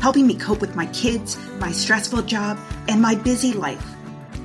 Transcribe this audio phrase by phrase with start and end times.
[0.00, 2.58] helping me cope with my kids, my stressful job,
[2.88, 3.84] and my busy life.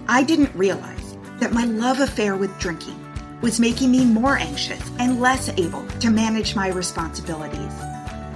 [0.08, 3.00] I didn't realize that my love affair with drinking
[3.42, 7.74] was making me more anxious and less able to manage my responsibilities.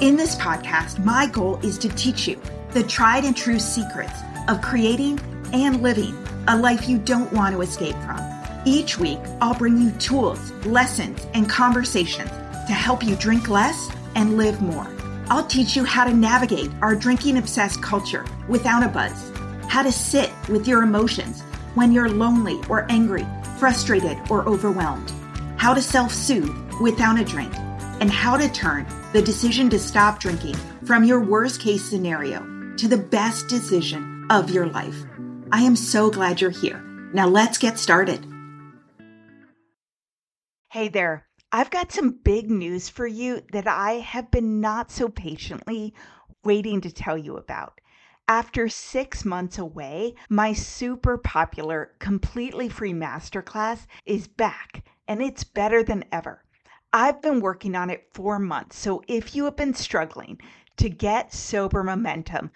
[0.01, 2.39] In this podcast, my goal is to teach you
[2.71, 5.19] the tried and true secrets of creating
[5.53, 6.15] and living
[6.47, 8.19] a life you don't want to escape from.
[8.65, 12.29] Each week, I'll bring you tools, lessons, and conversations
[12.67, 14.87] to help you drink less and live more.
[15.29, 19.31] I'll teach you how to navigate our drinking obsessed culture without a buzz,
[19.67, 21.41] how to sit with your emotions
[21.75, 23.27] when you're lonely or angry,
[23.59, 25.11] frustrated or overwhelmed,
[25.57, 27.53] how to self soothe without a drink,
[27.99, 32.39] and how to turn the decision to stop drinking from your worst case scenario
[32.77, 35.03] to the best decision of your life.
[35.51, 36.81] I am so glad you're here.
[37.13, 38.25] Now let's get started.
[40.69, 41.26] Hey there.
[41.51, 45.93] I've got some big news for you that I have been not so patiently
[46.43, 47.79] waiting to tell you about.
[48.27, 55.83] After six months away, my super popular, completely free masterclass is back and it's better
[55.83, 56.43] than ever.
[56.91, 60.41] I've been working on it for months, so if you have been struggling
[60.75, 62.51] to get sober momentum,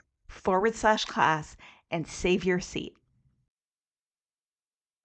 [0.31, 1.55] forward slash class
[1.91, 2.93] and save your seat.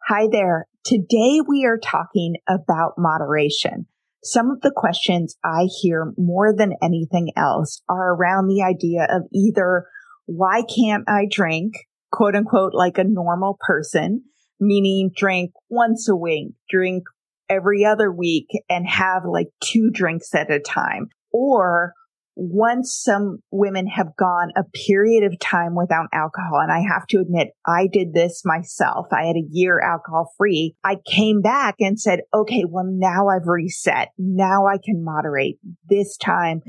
[0.09, 0.67] Hi there.
[0.85, 3.87] Today we are talking about moderation.
[4.23, 9.23] Some of the questions I hear more than anything else are around the idea of
[9.33, 9.87] either
[10.27, 11.75] why can't I drink,
[12.13, 14.23] quote unquote, like a normal person,
[14.61, 17.03] meaning drink once a week, drink
[17.49, 21.93] every other week and have like two drinks at a time, or
[22.37, 27.21] once some women have gone a period of time without alcohol, and I have to
[27.21, 29.07] admit, I did this myself.
[29.11, 30.77] I had a year alcohol free.
[30.85, 34.09] I came back and said, okay, well, now I've reset.
[34.19, 35.59] Now I can moderate.
[35.89, 36.61] This time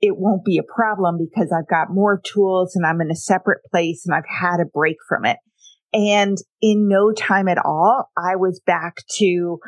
[0.00, 3.60] it won't be a problem because I've got more tools and I'm in a separate
[3.70, 5.38] place and I've had a break from it.
[5.94, 9.58] And in no time at all, I was back to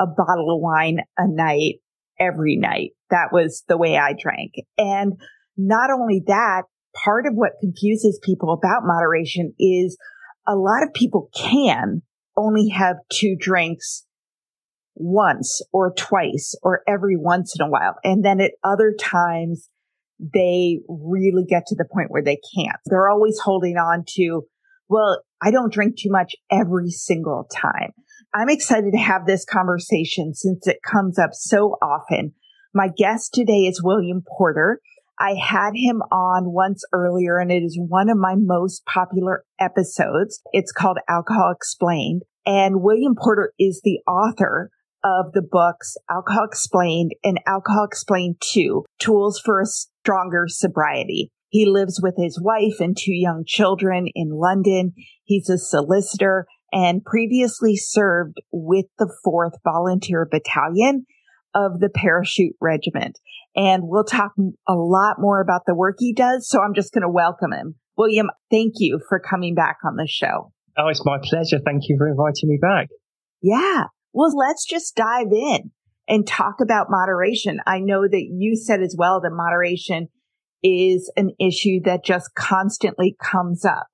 [0.00, 1.80] a bottle of wine a night
[2.18, 2.90] every night.
[3.10, 4.54] That was the way I drank.
[4.78, 5.14] And
[5.56, 6.62] not only that,
[7.04, 9.96] part of what confuses people about moderation is
[10.46, 12.02] a lot of people can
[12.36, 14.04] only have two drinks
[14.94, 17.96] once or twice or every once in a while.
[18.04, 19.68] And then at other times,
[20.20, 22.78] they really get to the point where they can't.
[22.86, 24.42] They're always holding on to,
[24.88, 27.92] well, I don't drink too much every single time.
[28.36, 32.32] I'm excited to have this conversation since it comes up so often.
[32.74, 34.80] My guest today is William Porter.
[35.20, 40.40] I had him on once earlier and it is one of my most popular episodes.
[40.52, 42.22] It's called Alcohol Explained.
[42.44, 44.72] And William Porter is the author
[45.04, 51.30] of the books Alcohol Explained and Alcohol Explained 2 Tools for a Stronger Sobriety.
[51.50, 54.92] He lives with his wife and two young children in London.
[55.22, 61.06] He's a solicitor and previously served with the 4th Volunteer Battalion
[61.54, 63.20] of the Parachute Regiment.
[63.54, 64.32] And we'll talk
[64.66, 66.48] a lot more about the work he does.
[66.48, 67.76] So I'm just going to welcome him.
[67.96, 70.52] William, thank you for coming back on the show.
[70.76, 71.60] Oh, it's my pleasure.
[71.64, 72.88] Thank you for inviting me back.
[73.40, 73.84] Yeah.
[74.12, 75.70] Well, let's just dive in
[76.08, 77.60] and talk about moderation.
[77.66, 80.08] I know that you said as well that moderation
[80.64, 83.86] is an issue that just constantly comes up.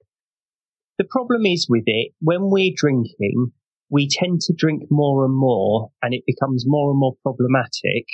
[1.00, 3.52] The problem is with it, when we're drinking,
[3.88, 8.04] we tend to drink more and more and it becomes more and more problematic.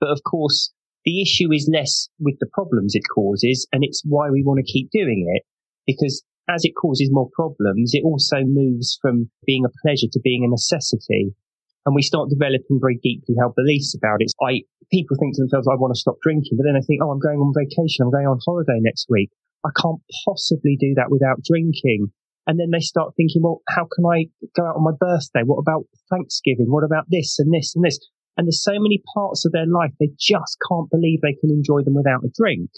[0.00, 0.72] But of course,
[1.04, 4.72] the issue is less with the problems it causes and it's why we want to
[4.72, 5.42] keep doing it
[5.86, 10.42] because as it causes more problems, it also moves from being a pleasure to being
[10.42, 11.36] a necessity.
[11.84, 14.32] And we start developing very deeply held beliefs about it.
[14.40, 17.10] I, people think to themselves, I want to stop drinking, but then they think, oh,
[17.10, 18.08] I'm going on vacation.
[18.08, 19.28] I'm going on holiday next week.
[19.66, 22.08] I can't possibly do that without drinking.
[22.46, 25.42] And then they start thinking, well, how can I go out on my birthday?
[25.44, 26.66] What about Thanksgiving?
[26.66, 27.98] What about this and this and this?
[28.36, 31.82] And there's so many parts of their life they just can't believe they can enjoy
[31.84, 32.70] them without a drink.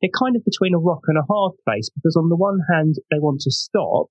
[0.00, 2.96] They're kind of between a rock and a hard place because on the one hand,
[3.10, 4.06] they want to stop,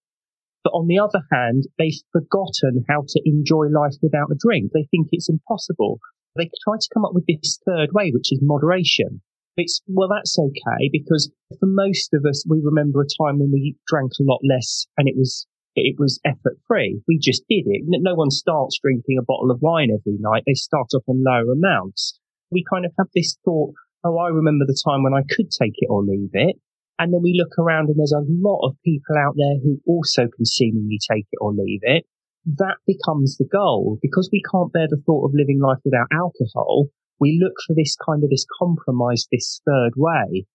[0.64, 4.72] but on the other hand, they've forgotten how to enjoy life without a drink.
[4.74, 6.00] They think it's impossible.
[6.36, 9.22] They try to come up with this third way, which is moderation.
[9.58, 13.76] It's, well, that's okay because for most of us, we remember a time when we
[13.88, 17.02] drank a lot less and it was, it was effort free.
[17.08, 17.82] We just did it.
[17.88, 20.44] No one starts drinking a bottle of wine every night.
[20.46, 22.20] They start off on lower amounts.
[22.52, 23.74] We kind of have this thought,
[24.04, 26.58] oh, I remember the time when I could take it or leave it.
[27.00, 30.28] And then we look around and there's a lot of people out there who also
[30.30, 32.06] can seemingly take it or leave it.
[32.46, 36.90] That becomes the goal because we can't bear the thought of living life without alcohol
[37.20, 40.46] we look for this kind of this compromise, this third way.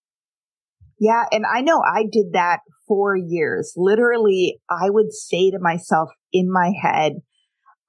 [0.99, 1.25] Yeah.
[1.33, 3.73] And I know I did that for years.
[3.77, 7.15] Literally, I would say to myself in my head,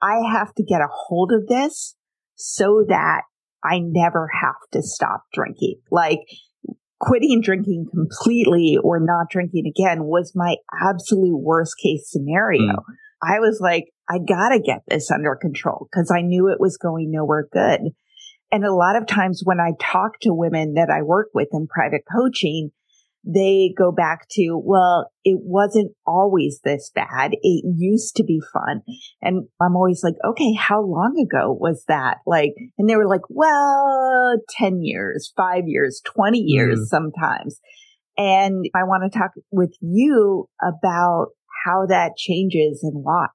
[0.01, 1.95] I have to get a hold of this
[2.35, 3.21] so that
[3.63, 5.79] I never have to stop drinking.
[5.91, 6.19] Like
[6.99, 12.73] quitting drinking completely or not drinking again was my absolute worst case scenario.
[12.73, 12.83] Mm.
[13.21, 17.11] I was like, I gotta get this under control because I knew it was going
[17.11, 17.91] nowhere good.
[18.53, 21.65] And a lot of times when I talk to women that I work with in
[21.65, 22.69] private coaching,
[23.25, 27.31] they go back to, well, it wasn't always this bad.
[27.41, 28.83] It used to be fun.
[29.23, 32.17] And I'm always like, okay, how long ago was that?
[32.27, 36.85] Like, and they were like, well, 10 years, five years, 20 years mm.
[36.85, 37.59] sometimes.
[38.19, 41.29] And I want to talk with you about
[41.65, 43.29] how that changes and why.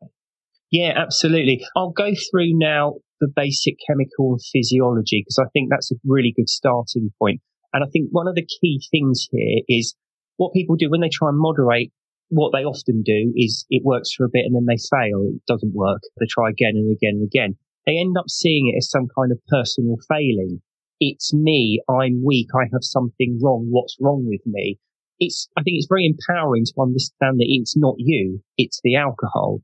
[0.70, 1.66] Yeah, absolutely.
[1.74, 6.48] I'll go through now the basic chemical physiology because I think that's a really good
[6.48, 7.40] starting point.
[7.72, 9.94] And I think one of the key things here is
[10.36, 11.92] what people do when they try and moderate.
[12.30, 15.24] What they often do is it works for a bit and then they fail.
[15.32, 16.02] It doesn't work.
[16.20, 17.56] They try again and again and again.
[17.86, 20.60] They end up seeing it as some kind of personal failing.
[21.00, 21.80] It's me.
[21.88, 22.48] I'm weak.
[22.54, 23.68] I have something wrong.
[23.70, 24.78] What's wrong with me?
[25.18, 28.42] It's, I think it's very empowering to understand that it's not you.
[28.58, 29.62] It's the alcohol.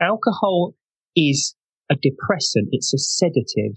[0.00, 0.74] Alcohol
[1.16, 1.56] is
[1.90, 2.68] a depressant.
[2.72, 3.76] It's a sedative.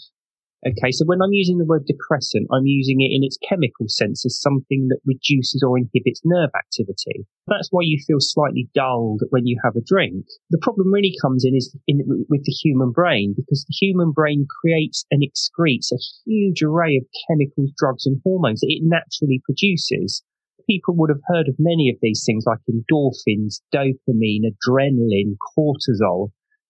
[0.68, 0.92] Okay.
[0.92, 4.42] So when I'm using the word depressant, I'm using it in its chemical sense as
[4.42, 7.26] something that reduces or inhibits nerve activity.
[7.48, 10.26] That's why you feel slightly dulled when you have a drink.
[10.50, 14.48] The problem really comes in is in, with the human brain because the human brain
[14.62, 20.24] creates and excretes a huge array of chemicals, drugs and hormones that it naturally produces
[20.70, 26.30] people would have heard of many of these things like endorphins, dopamine, adrenaline, cortisol.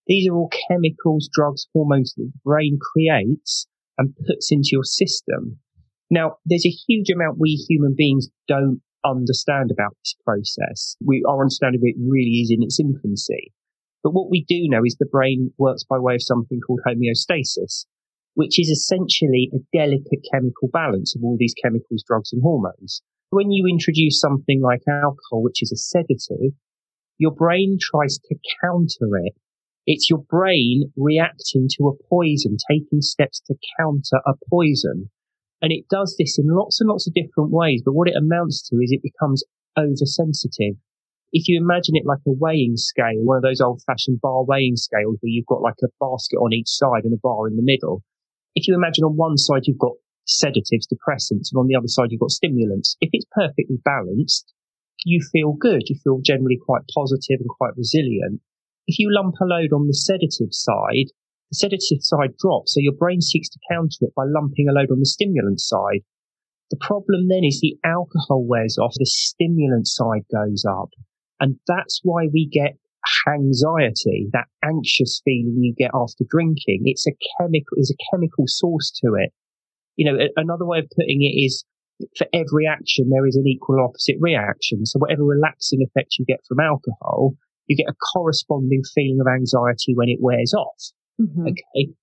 [0.10, 3.68] These are all chemicals, drugs, hormones that the brain creates
[4.00, 5.60] and puts into your system.
[6.10, 10.98] Now, there's a huge amount we human beings don't understand about this process.
[11.00, 13.54] We, our understanding of it really is in its infancy.
[14.02, 17.86] But what we do know is the brain works by way of something called homeostasis,
[18.34, 23.04] which is essentially a delicate chemical balance of all these chemicals, drugs and hormones.
[23.30, 26.54] When you introduce something like alcohol, which is a sedative,
[27.20, 29.36] your brain tries to counter it
[29.86, 35.10] it's your brain reacting to a poison, taking steps to counter a poison.
[35.62, 37.82] And it does this in lots and lots of different ways.
[37.84, 39.44] But what it amounts to is it becomes
[39.78, 40.76] oversensitive.
[41.32, 44.76] If you imagine it like a weighing scale, one of those old fashioned bar weighing
[44.76, 47.64] scales where you've got like a basket on each side and a bar in the
[47.64, 48.04] middle.
[48.56, 49.94] If you imagine on one side you've got
[50.26, 52.96] sedatives, depressants, and on the other side you've got stimulants.
[53.02, 54.54] If it's perfectly balanced,
[55.06, 55.84] you feel good.
[55.88, 58.42] You feel generally quite positive and quite resilient.
[58.90, 61.14] If you lump a load on the sedative side,
[61.54, 64.90] the sedative side drops, so your brain seeks to counter it by lumping a load
[64.90, 66.02] on the stimulant side.
[66.72, 70.90] The problem then is the alcohol wears off, the stimulant side goes up.
[71.40, 72.78] And that's why we get
[73.28, 76.90] anxiety, that anxious feeling you get after drinking.
[76.90, 79.30] It's a chemical, there's a chemical source to it.
[79.98, 81.64] You know, another way of putting it is
[82.18, 84.88] for every action, there is an equal opposite reaction.
[84.88, 87.36] So whatever relaxing effect you get from alcohol,
[87.70, 90.82] you get a corresponding feeling of anxiety when it wears off.
[91.22, 91.48] Mm-hmm.
[91.48, 91.94] Okay.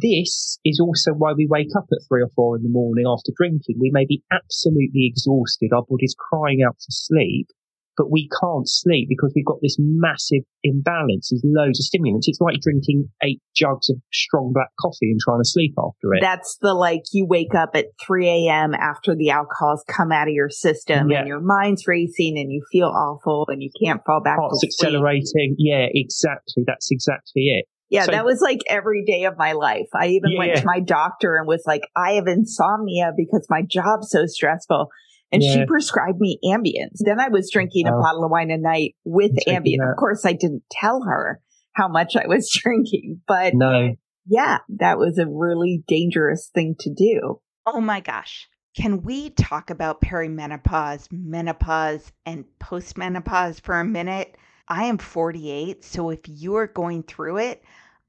[0.00, 3.32] This is also why we wake up at three or four in the morning after
[3.34, 3.76] drinking.
[3.80, 5.70] We may be absolutely exhausted.
[5.72, 7.48] Our body's crying out for sleep.
[7.96, 11.30] But we can't sleep because we've got this massive imbalance.
[11.30, 12.28] There's loads of stimulants.
[12.28, 16.20] It's like drinking eight jugs of strong black coffee and trying to sleep after it.
[16.20, 18.74] That's the like you wake up at 3 a.m.
[18.74, 21.20] after the alcohol's come out of your system yeah.
[21.20, 24.38] and your mind's racing and you feel awful and you can't fall back.
[24.38, 25.56] Heart's accelerating.
[25.58, 26.64] Yeah, exactly.
[26.66, 27.66] That's exactly it.
[27.90, 29.88] Yeah, so, that was like every day of my life.
[29.94, 33.60] I even yeah, went to my doctor and was like, I have insomnia because my
[33.60, 34.88] job's so stressful
[35.32, 35.54] and yeah.
[35.54, 36.88] she prescribed me Ambien.
[36.94, 37.98] Then I was drinking oh.
[37.98, 39.90] a bottle of wine a night with Ambien.
[39.90, 41.40] Of course, I didn't tell her
[41.72, 43.96] how much I was drinking, but no.
[44.26, 47.40] yeah, that was a really dangerous thing to do.
[47.66, 48.48] Oh my gosh.
[48.76, 54.36] Can we talk about perimenopause, menopause, and postmenopause for a minute?
[54.66, 57.62] I am 48, so if you are going through it,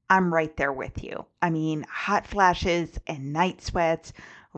[0.08, 1.26] I'm right there with you.
[1.42, 4.12] I mean, hot flashes and night sweats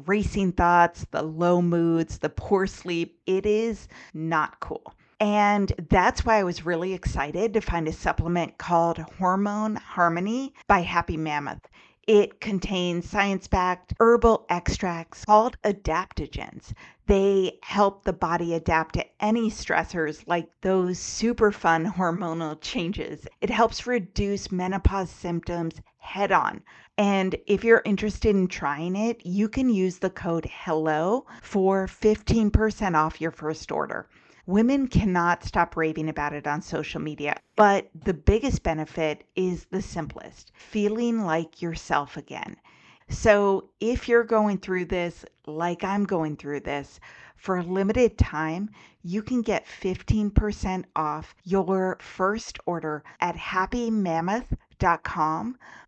[0.05, 3.19] racing thoughts, the low moods, the poor sleep.
[3.27, 4.95] It is not cool.
[5.19, 10.81] And that's why I was really excited to find a supplement called Hormone Harmony by
[10.81, 11.67] Happy Mammoth.
[12.07, 16.73] It contains science backed herbal extracts called adaptogens.
[17.07, 23.27] They help the body adapt to any stressors like those super fun hormonal changes.
[23.41, 26.63] It helps reduce menopause symptoms head on.
[26.99, 32.95] And if you're interested in trying it, you can use the code HELLO for 15%
[32.95, 34.09] off your first order.
[34.47, 37.39] Women cannot stop raving about it on social media.
[37.55, 42.57] But the biggest benefit is the simplest feeling like yourself again.
[43.11, 46.99] So if you're going through this like I'm going through this,
[47.37, 48.71] for a limited time,
[49.03, 54.59] you can get 15% off your first order at happymammoth.com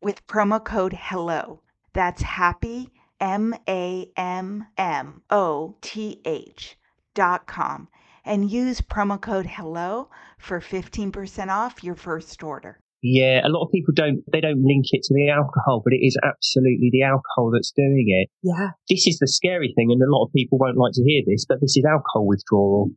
[0.01, 1.63] with promo code HELLO.
[1.93, 2.91] That's happy,
[3.21, 6.77] M A M M O T H
[7.15, 7.89] dot com
[8.29, 12.79] and use promo code HELLO for 15% off your first order.
[13.01, 16.05] Yeah, a lot of people don't, they don't link it to the alcohol, but it
[16.05, 18.29] is absolutely the alcohol that's doing it.
[18.43, 18.71] Yeah.
[18.91, 21.47] This is the scary thing, and a lot of people won't like to hear this,
[21.49, 22.91] but this is alcohol withdrawal.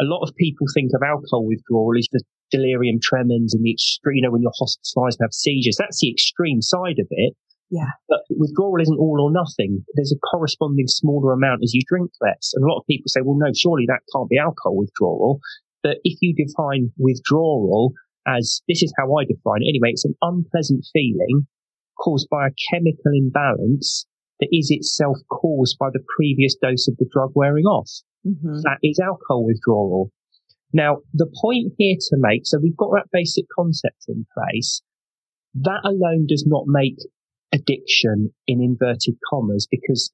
[0.00, 4.16] A lot of people think of alcohol withdrawal as the delirium tremens and the extreme,
[4.16, 5.76] you know, when you're hospitalized and have seizures.
[5.78, 7.34] That's the extreme side of it.
[7.70, 7.92] Yeah.
[8.08, 9.84] But withdrawal isn't all or nothing.
[9.94, 12.52] There's a corresponding smaller amount as you drink less.
[12.54, 15.40] And a lot of people say, well, no, surely that can't be alcohol withdrawal.
[15.82, 17.92] But if you define withdrawal
[18.26, 21.46] as this is how I define it anyway, it's an unpleasant feeling
[22.00, 24.06] caused by a chemical imbalance
[24.40, 27.90] that is itself caused by the previous dose of the drug wearing off.
[28.26, 28.60] Mm-hmm.
[28.62, 30.10] That is alcohol withdrawal.
[30.72, 34.82] Now, the point here to make, so we've got that basic concept in place.
[35.54, 36.96] That alone does not make
[37.52, 40.12] addiction in inverted commas because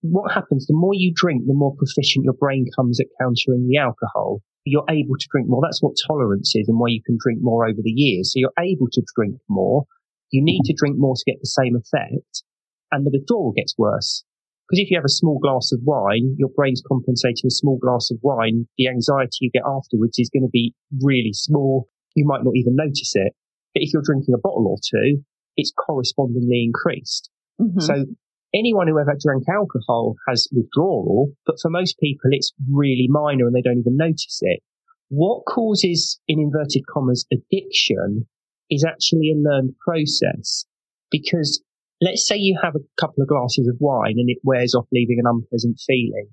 [0.00, 3.78] what happens, the more you drink, the more proficient your brain comes at countering the
[3.78, 4.40] alcohol.
[4.64, 5.60] You're able to drink more.
[5.62, 8.32] That's what tolerance is and why you can drink more over the years.
[8.32, 9.84] So you're able to drink more.
[10.30, 12.42] You need to drink more to get the same effect
[12.90, 14.24] and the withdrawal gets worse.
[14.68, 18.10] Because if you have a small glass of wine, your brain's compensating a small glass
[18.10, 18.66] of wine.
[18.78, 21.88] The anxiety you get afterwards is going to be really small.
[22.14, 23.34] You might not even notice it.
[23.74, 25.22] But if you're drinking a bottle or two,
[25.56, 27.28] it's correspondingly increased.
[27.60, 27.80] Mm-hmm.
[27.80, 28.06] So
[28.54, 33.54] anyone who ever drank alcohol has withdrawal, but for most people, it's really minor and
[33.54, 34.60] they don't even notice it.
[35.08, 38.26] What causes, in inverted commas, addiction
[38.70, 40.64] is actually a learned process
[41.10, 41.62] because
[42.04, 45.18] let's say you have a couple of glasses of wine and it wears off, leaving
[45.18, 46.28] an unpleasant feeling.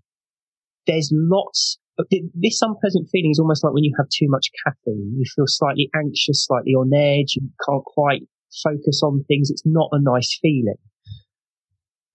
[0.85, 1.77] There's lots
[2.09, 5.13] this unpleasant feeling is almost like when you have too much caffeine.
[5.17, 7.35] You feel slightly anxious, slightly on edge.
[7.35, 8.23] You can't quite
[8.63, 9.49] focus on things.
[9.49, 10.79] It's not a nice feeling.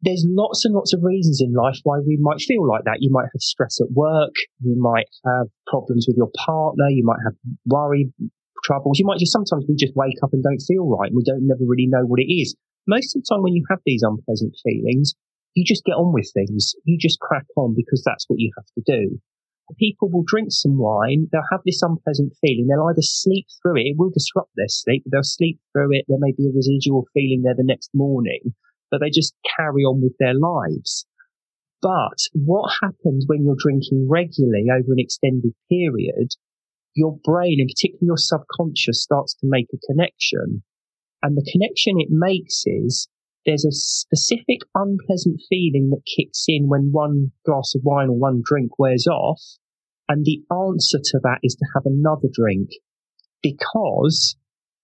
[0.02, 2.98] There's lots and lots of reasons in life why we might feel like that.
[3.00, 4.34] You might have stress at work.
[4.60, 6.88] You might have problems with your partner.
[6.90, 7.34] You might have
[7.66, 8.12] worry,
[8.64, 8.98] troubles.
[8.98, 11.46] You might just sometimes we just wake up and don't feel right and we don't
[11.46, 12.54] never really know what it is.
[12.86, 15.14] Most of the time when you have these unpleasant feelings,
[15.54, 16.74] you just get on with things.
[16.84, 19.20] You just crack on because that's what you have to do
[19.74, 23.90] people will drink some wine, they'll have this unpleasant feeling, they'll either sleep through it,
[23.90, 27.42] it will disrupt their sleep, they'll sleep through it, there may be a residual feeling
[27.42, 28.54] there the next morning,
[28.90, 31.06] but they just carry on with their lives.
[31.82, 36.30] But what happens when you're drinking regularly over an extended period?
[36.94, 40.62] Your brain and particularly your subconscious starts to make a connection.
[41.26, 43.08] And the connection it makes is
[43.44, 48.42] there's a specific unpleasant feeling that kicks in when one glass of wine or one
[48.44, 49.42] drink wears off.
[50.08, 52.70] And the answer to that is to have another drink.
[53.42, 54.36] Because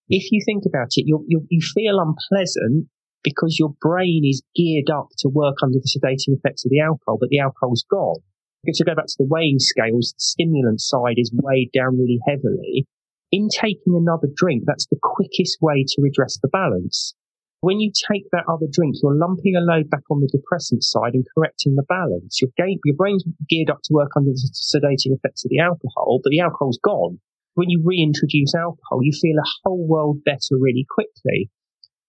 [0.09, 2.89] if you think about it, you you feel unpleasant
[3.23, 7.19] because your brain is geared up to work under the sedating effects of the alcohol,
[7.21, 8.19] but the alcohol's gone.
[8.67, 12.89] to go back to the weighing scales, the stimulant side is weighed down really heavily.
[13.33, 17.15] In taking another drink, that's the quickest way to redress the balance.
[17.63, 21.15] When you take that other drink, you're lumping a load back on the depressant side
[21.15, 22.43] and correcting the balance.
[22.43, 26.29] Your, your brain's geared up to work under the sedating effects of the alcohol, but
[26.29, 27.21] the alcohol's gone.
[27.55, 31.51] When you reintroduce alcohol, you feel a whole world better really quickly.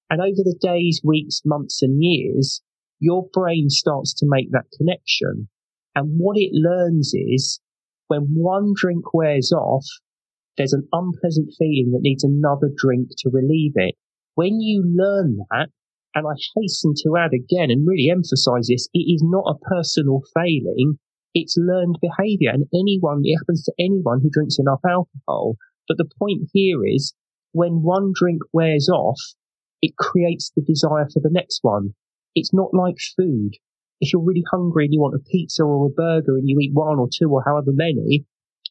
[0.10, 2.62] And over the days, weeks, months, and years,
[3.00, 5.48] your brain starts to make that connection.
[5.96, 7.62] And what it learns is
[8.08, 9.86] when one drink wears off,
[10.58, 13.96] there's an unpleasant feeling that needs another drink to relieve it.
[14.36, 15.70] When you learn that,
[16.16, 20.22] and I hasten to add again and really emphasize this, it is not a personal
[20.34, 21.00] failing.
[21.34, 25.56] It's learned behavior and anyone, it happens to anyone who drinks enough alcohol.
[25.88, 27.16] But the point here is
[27.52, 29.20] when one drink wears off,
[29.82, 31.96] it creates the desire for the next one.
[32.36, 33.52] It's not like food.
[34.00, 36.72] If you're really hungry and you want a pizza or a burger and you eat
[36.74, 38.26] one or two or however many,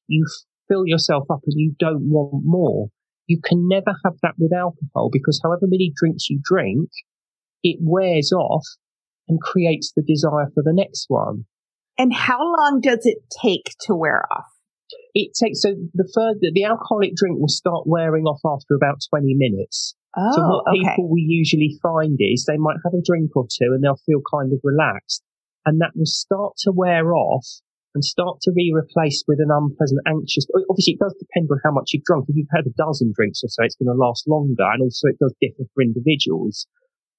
[0.07, 0.27] you
[0.69, 2.89] fill yourself up and you don't want more.
[3.27, 6.89] You can never have that with alcohol because however many drinks you drink,
[7.63, 8.65] it wears off
[9.29, 11.45] and creates the desire for the next one.
[11.99, 14.47] And how long does it take to wear off?
[15.15, 19.35] It takes so the further the alcoholic drink will start wearing off after about 20
[19.35, 19.95] minutes.
[20.17, 20.91] Oh, so what okay.
[20.91, 24.21] people we usually find is they might have a drink or two and they'll feel
[24.33, 25.23] kind of relaxed
[25.65, 27.47] and that will start to wear off
[27.95, 30.47] and start to be replaced with an unpleasant, anxious.
[30.69, 32.27] Obviously, it does depend on how much you've drunk.
[32.29, 35.09] If you've had a dozen drinks or so, it's going to last longer, and also
[35.09, 36.67] it does differ for individuals.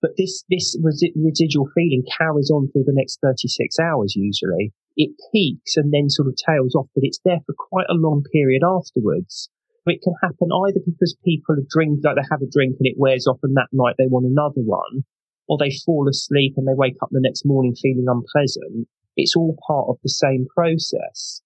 [0.01, 4.74] But this this resi- residual feeling carries on through the next 36 hours usually.
[4.98, 8.24] It peaks and then sort of tails off, but it's there for quite a long
[8.34, 9.50] period afterwards.
[9.86, 12.96] It can happen either because people are drink, like they have a drink and it
[12.98, 15.03] wears off, and that night they want another one,
[15.48, 18.88] or they fall asleep and they wake up the next morning feeling unpleasant.
[19.15, 21.41] It's all part of the same process.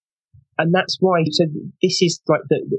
[0.56, 1.44] And that's why, so
[1.82, 2.78] this is like the,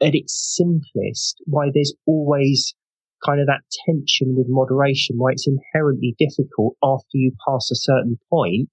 [0.00, 2.74] at its simplest, why there's always
[3.24, 8.18] kind of that tension with moderation, why it's inherently difficult after you pass a certain
[8.30, 8.68] point,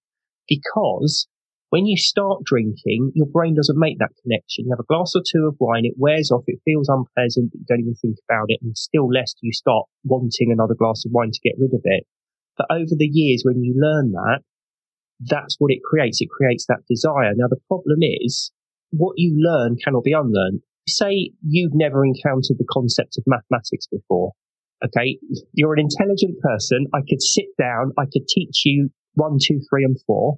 [0.47, 1.27] because
[1.71, 4.65] when you start drinking, your brain doesn't make that connection.
[4.65, 7.59] You have a glass or two of wine, it wears off, it feels unpleasant, but
[7.59, 11.03] you don't even think about it, and still less do you start wanting another glass
[11.05, 12.05] of wine to get rid of it.
[12.55, 14.41] But over the years, when you learn that,
[15.19, 16.21] that's what it creates.
[16.21, 17.33] It creates that desire.
[17.35, 18.51] Now, the problem is
[18.91, 20.61] what you learn cannot be unlearned.
[20.87, 24.33] Say you've never encountered the concept of mathematics before.
[24.83, 25.17] Okay.
[25.53, 26.85] You're an intelligent person.
[26.93, 27.91] I could sit down.
[27.97, 30.37] I could teach you one, two, three, and four,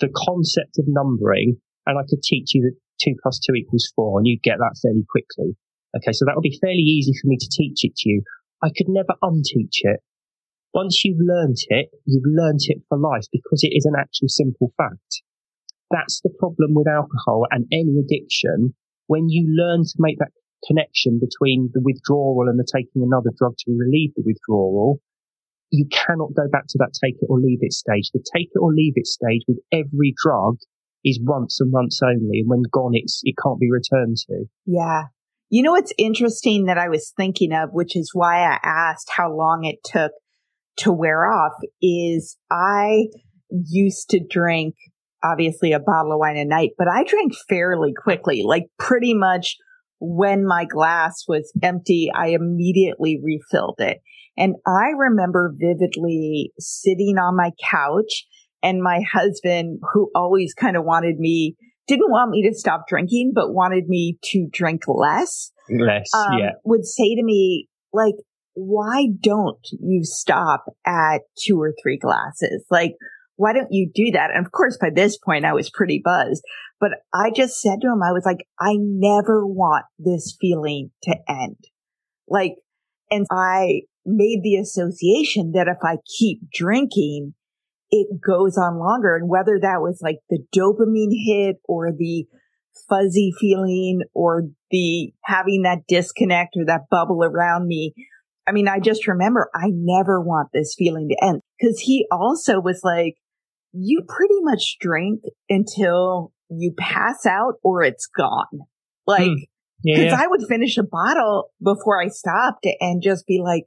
[0.00, 4.18] the concept of numbering, and I could teach you that two plus two equals four,
[4.18, 5.56] and you'd get that fairly quickly.
[5.96, 6.12] Okay.
[6.12, 8.22] So that would be fairly easy for me to teach it to you.
[8.62, 10.00] I could never unteach it.
[10.78, 14.70] Once you've learnt it, you've learnt it for life because it is an actual simple
[14.76, 15.22] fact.
[15.90, 18.74] That's the problem with alcohol and any addiction.
[19.08, 20.30] When you learn to make that
[20.68, 25.00] connection between the withdrawal and the taking another drug to relieve the withdrawal,
[25.72, 28.10] you cannot go back to that take it or leave it stage.
[28.14, 30.58] The take it or leave it stage with every drug
[31.04, 32.38] is once and once only.
[32.38, 34.44] And when gone, it's, it can't be returned to.
[34.64, 35.06] Yeah.
[35.50, 39.34] You know what's interesting that I was thinking of, which is why I asked how
[39.34, 40.12] long it took
[40.78, 43.06] to wear off, is I
[43.50, 44.74] used to drink
[45.22, 49.56] obviously a bottle of wine a night, but I drank fairly quickly, like pretty much
[50.00, 53.98] when my glass was empty, I immediately refilled it.
[54.36, 58.26] And I remember vividly sitting on my couch
[58.62, 61.56] and my husband, who always kind of wanted me,
[61.88, 65.50] didn't want me to stop drinking, but wanted me to drink less.
[65.68, 66.50] Less, um, yeah.
[66.64, 68.14] Would say to me, like,
[68.58, 72.64] why don't you stop at two or three glasses?
[72.70, 72.96] Like,
[73.36, 74.30] why don't you do that?
[74.34, 76.42] And of course, by this point, I was pretty buzzed,
[76.80, 81.14] but I just said to him, I was like, I never want this feeling to
[81.28, 81.56] end.
[82.26, 82.56] Like,
[83.12, 87.34] and I made the association that if I keep drinking,
[87.90, 89.14] it goes on longer.
[89.14, 92.26] And whether that was like the dopamine hit or the
[92.88, 97.94] fuzzy feeling or the having that disconnect or that bubble around me.
[98.48, 102.60] I mean, I just remember I never want this feeling to end because he also
[102.60, 103.14] was like,
[103.72, 108.60] you pretty much drink until you pass out or it's gone.
[109.06, 109.36] Like, Mm.
[109.84, 110.24] Yeah, because yeah.
[110.24, 113.62] I would finish a bottle before I stopped and just be like,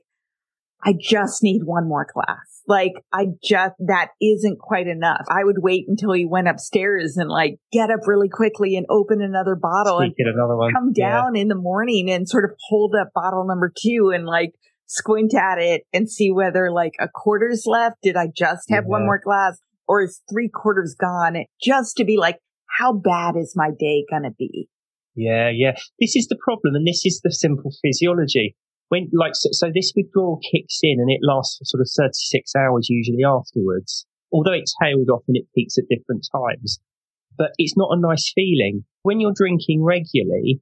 [0.84, 2.62] I just need one more glass.
[2.68, 5.22] Like, I just, that isn't quite enough.
[5.30, 9.22] I would wait until he went upstairs and like get up really quickly and open
[9.22, 10.74] another bottle and Speaking another one.
[10.74, 11.12] come Yeah.
[11.22, 14.52] down in the morning and sort of hold up bottle number two and like
[14.92, 17.98] squint at it and see whether like a quarter's left.
[18.02, 19.60] Did I just have one more glass?
[19.92, 22.40] or is three quarters gone just to be like,
[22.80, 24.70] how bad is my day going to be?
[25.16, 25.74] Yeah, yeah.
[26.00, 28.56] This is the problem, and this is the simple physiology.
[28.88, 32.56] When, like, so, so this withdrawal kicks in and it lasts for sort of 36
[32.56, 36.80] hours usually afterwards, although it's tailed off and it peaks at different times.
[37.38, 38.86] But it's not a nice feeling.
[39.04, 40.62] When you're drinking regularly,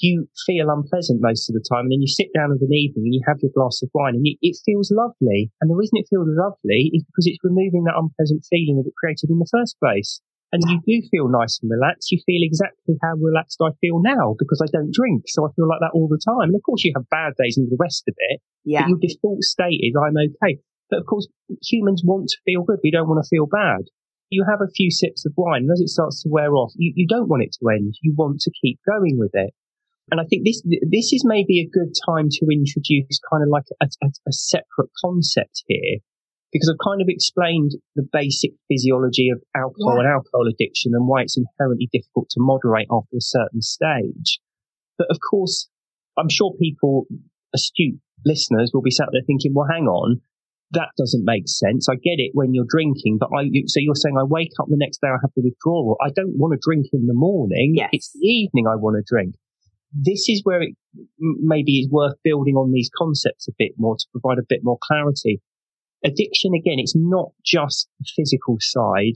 [0.00, 1.86] you feel unpleasant most of the time.
[1.86, 4.14] And then you sit down of an evening and you have your glass of wine
[4.14, 5.50] and it, it feels lovely.
[5.60, 8.98] And the reason it feels lovely is because it's removing that unpleasant feeling that it
[8.98, 10.20] created in the first place.
[10.50, 12.10] And you do feel nice and relaxed.
[12.10, 15.28] You feel exactly how relaxed I feel now because I don't drink.
[15.28, 16.48] So I feel like that all the time.
[16.48, 18.40] And of course you have bad days and the rest of it.
[18.64, 18.82] Yeah.
[18.82, 20.64] But your default state is I'm okay.
[20.88, 21.28] But of course
[21.60, 22.80] humans want to feel good.
[22.82, 23.92] We don't want to feel bad.
[24.30, 26.92] You have a few sips of wine and as it starts to wear off, you,
[26.96, 27.94] you don't want it to end.
[28.02, 29.52] You want to keep going with it.
[30.10, 33.68] And I think this this is maybe a good time to introduce kind of like
[33.80, 36.00] a, a, a separate concept here,
[36.52, 40.04] because I've kind of explained the basic physiology of alcohol yeah.
[40.04, 44.40] and alcohol addiction and why it's inherently difficult to moderate after a certain stage.
[44.96, 45.68] But of course,
[46.16, 47.06] I'm sure people,
[47.54, 50.22] astute listeners, will be sat there thinking, "Well, hang on."
[50.72, 51.88] That doesn't make sense.
[51.88, 54.76] I get it when you're drinking, but I, so you're saying I wake up the
[54.76, 55.96] next day, I have the withdrawal.
[56.04, 57.72] I don't want to drink in the morning.
[57.74, 57.88] Yes.
[57.92, 59.34] It's the evening I want to drink
[59.92, 60.74] this is where it
[61.18, 64.78] maybe is worth building on these concepts a bit more to provide a bit more
[64.82, 65.40] clarity.
[66.04, 69.14] Addiction, again, it's not just the physical side.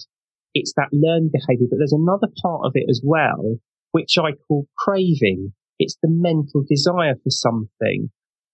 [0.54, 3.58] It's that learned behavior, but there's another part of it as well,
[3.92, 5.52] which I call craving.
[5.78, 8.10] It's the mental desire for something.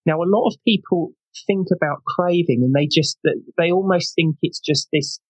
[0.07, 1.13] Now, a lot of people
[1.47, 3.19] think about craving and they just,
[3.57, 5.21] they almost think it's just this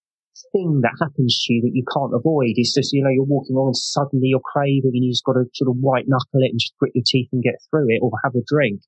[0.52, 2.54] thing that happens to you that you can't avoid.
[2.56, 5.34] It's just, you know, you're walking along and suddenly you're craving and you just got
[5.34, 8.00] to sort of white knuckle it and just grit your teeth and get through it
[8.02, 8.80] or have a drink.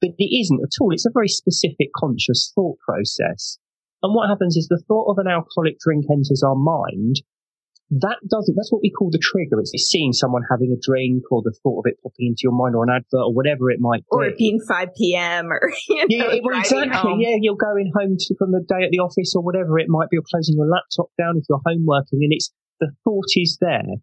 [0.00, 0.92] But it isn't at all.
[0.92, 3.58] It's a very specific conscious thought process.
[4.02, 7.22] And what happens is the thought of an alcoholic drink enters our mind
[8.00, 9.60] that doesn't, that's what we call the trigger.
[9.60, 12.74] It's seeing someone having a drink or the thought of it popping into your mind
[12.74, 14.08] or an advert or whatever it might be.
[14.08, 15.52] Or it being 5 p.m.
[15.52, 16.96] or, you know, yeah, well, exactly.
[16.96, 17.20] Home.
[17.20, 20.08] Yeah, you're going home to, from the day at the office or whatever it might
[20.08, 22.50] be, or closing your laptop down if you're home working and it's,
[22.80, 24.00] the thought is there.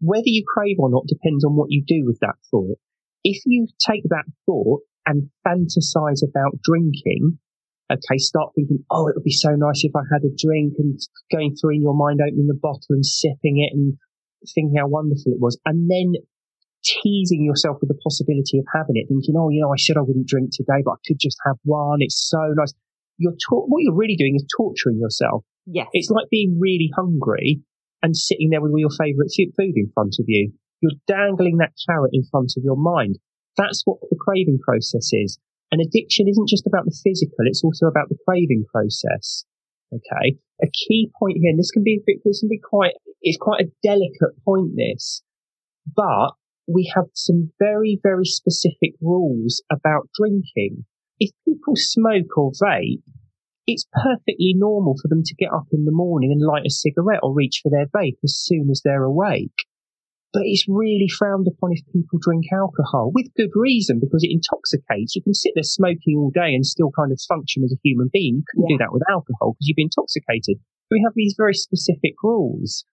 [0.00, 2.78] Whether you crave or not depends on what you do with that thought.
[3.22, 7.38] If you take that thought and fantasize about drinking,
[7.90, 10.98] okay, start thinking, oh, it would be so nice if I had a drink and
[11.32, 13.96] going through in your mind, opening the bottle and sipping it and
[14.54, 15.58] thinking how wonderful it was.
[15.64, 16.14] And then
[16.84, 20.02] teasing yourself with the possibility of having it, thinking, oh, you know, I said I
[20.02, 21.98] wouldn't drink today, but I could just have one.
[22.00, 22.72] It's so nice.
[23.16, 25.44] You're ta- what you're really doing is torturing yourself.
[25.66, 25.88] Yes.
[25.92, 27.60] It's like being really hungry
[28.02, 30.52] and sitting there with all your favorite food in front of you.
[30.80, 33.18] You're dangling that carrot in front of your mind.
[33.56, 35.38] That's what the craving process is.
[35.70, 39.44] And addiction isn't just about the physical, it's also about the craving process.
[39.92, 40.36] Okay.
[40.62, 43.70] A key point here, and this can be, this can be quite, it's quite a
[43.82, 45.22] delicate point, this,
[45.94, 46.32] but
[46.66, 50.84] we have some very, very specific rules about drinking.
[51.20, 53.02] If people smoke or vape,
[53.66, 57.20] it's perfectly normal for them to get up in the morning and light a cigarette
[57.22, 59.67] or reach for their vape as soon as they're awake.
[60.32, 65.16] But it's really frowned upon if people drink alcohol with good reason because it intoxicates.
[65.16, 68.10] You can sit there smoking all day and still kind of function as a human
[68.12, 68.36] being.
[68.36, 68.76] You couldn't yeah.
[68.76, 70.60] do that with alcohol because you'd be intoxicated.
[70.90, 72.84] We have these very specific rules.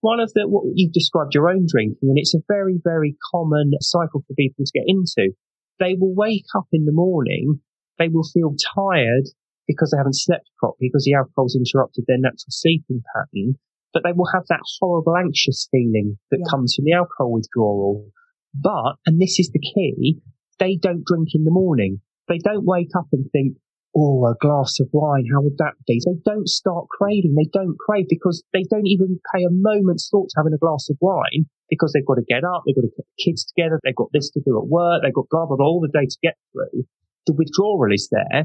[0.00, 3.72] One of the, what you've described your own drinking, and it's a very, very common
[3.80, 5.34] cycle for people to get into.
[5.78, 7.60] They will wake up in the morning,
[7.98, 9.28] they will feel tired
[9.68, 13.58] because they haven't slept properly because the alcohol's interrupted their natural sleeping pattern
[13.92, 16.50] but they will have that horrible anxious feeling that yeah.
[16.50, 18.06] comes from the alcohol withdrawal.
[18.54, 20.20] But, and this is the key,
[20.58, 22.00] they don't drink in the morning.
[22.28, 23.56] They don't wake up and think,
[23.96, 26.00] oh, a glass of wine, how would that be?
[26.04, 27.34] They don't start craving.
[27.34, 30.88] They don't crave because they don't even pay a moment's thought to having a glass
[30.90, 33.80] of wine because they've got to get up, they've got to get the kids together,
[33.82, 36.06] they've got this to do at work, they've got blah, blah, blah, all the day
[36.06, 36.84] to get through.
[37.26, 38.44] The withdrawal is there,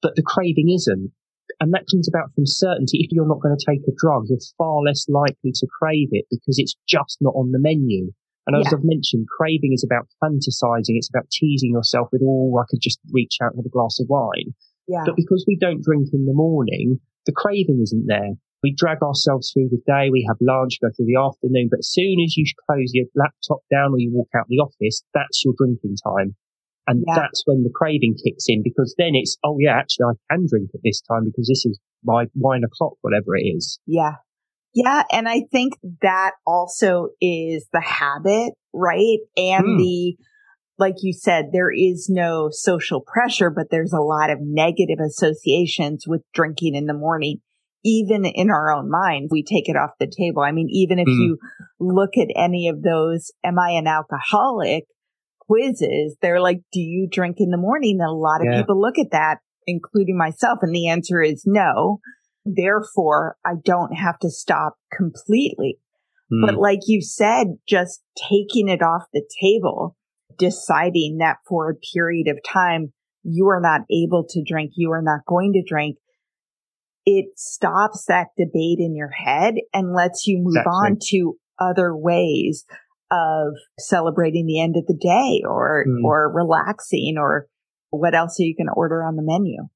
[0.00, 1.12] but the craving isn't.
[1.62, 3.06] And that comes about from certainty.
[3.06, 6.26] If you're not going to take a drug, you're far less likely to crave it
[6.28, 8.10] because it's just not on the menu.
[8.48, 8.78] And as yeah.
[8.78, 10.98] I've mentioned, craving is about fantasizing.
[10.98, 14.00] It's about teasing yourself with, oh, I could just reach out and have a glass
[14.02, 14.58] of wine.
[14.88, 15.06] Yeah.
[15.06, 18.34] But because we don't drink in the morning, the craving isn't there.
[18.64, 20.10] We drag ourselves through the day.
[20.10, 21.68] We have lunch, go through the afternoon.
[21.70, 25.04] But as soon as you close your laptop down or you walk out the office,
[25.14, 26.34] that's your drinking time.
[26.86, 27.14] And yeah.
[27.14, 30.70] that's when the craving kicks in because then it's, oh yeah, actually I can drink
[30.74, 33.78] at this time because this is my wine o'clock, whatever it is.
[33.86, 34.14] Yeah.
[34.74, 35.04] Yeah.
[35.12, 39.18] And I think that also is the habit, right?
[39.36, 39.78] And mm.
[39.78, 40.16] the,
[40.78, 46.06] like you said, there is no social pressure, but there's a lot of negative associations
[46.08, 47.40] with drinking in the morning.
[47.84, 50.42] even in our own mind, we take it off the table.
[50.42, 51.16] I mean, even if mm.
[51.16, 51.38] you
[51.80, 54.84] look at any of those, am I an alcoholic
[55.46, 56.16] quizzes?
[56.20, 57.98] They're like, do you drink in the morning?
[58.00, 58.60] And a lot of yeah.
[58.60, 60.58] people look at that, including myself.
[60.62, 62.00] And the answer is no.
[62.44, 65.78] Therefore, I don't have to stop completely.
[66.32, 66.46] Mm.
[66.46, 69.96] But like you said, just taking it off the table,
[70.38, 75.02] deciding that for a period of time, you are not able to drink, you are
[75.02, 75.98] not going to drink
[77.04, 80.72] it stops that debate in your head and lets you move exactly.
[80.72, 82.64] on to other ways
[83.12, 86.02] of celebrating the end of the day or, mm.
[86.02, 87.46] or relaxing or
[87.90, 89.68] what else are you going to order on the menu?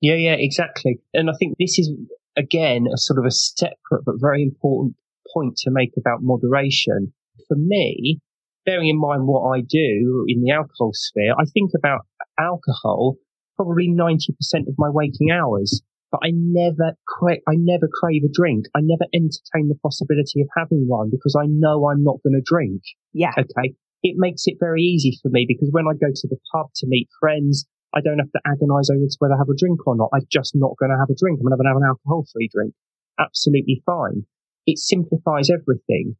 [0.00, 1.00] Yeah, yeah, exactly.
[1.14, 1.92] And I think this is
[2.36, 4.96] again a sort of a separate but very important
[5.32, 7.12] point to make about moderation.
[7.48, 8.20] For me,
[8.64, 12.06] bearing in mind what I do in the alcohol sphere, I think about
[12.38, 13.16] alcohol
[13.56, 14.32] probably 90%
[14.68, 18.66] of my waking hours but I never cra- I never crave a drink.
[18.74, 22.42] I never entertain the possibility of having one because I know I'm not going to
[22.44, 22.82] drink.
[23.12, 23.32] Yeah.
[23.38, 23.74] Okay.
[24.02, 26.86] It makes it very easy for me because when I go to the pub to
[26.88, 30.10] meet friends, I don't have to agonize over whether I have a drink or not.
[30.14, 31.38] I'm just not going to have a drink.
[31.38, 32.74] I'm going to have an alcohol free drink.
[33.18, 34.26] Absolutely fine.
[34.66, 36.16] It simplifies everything.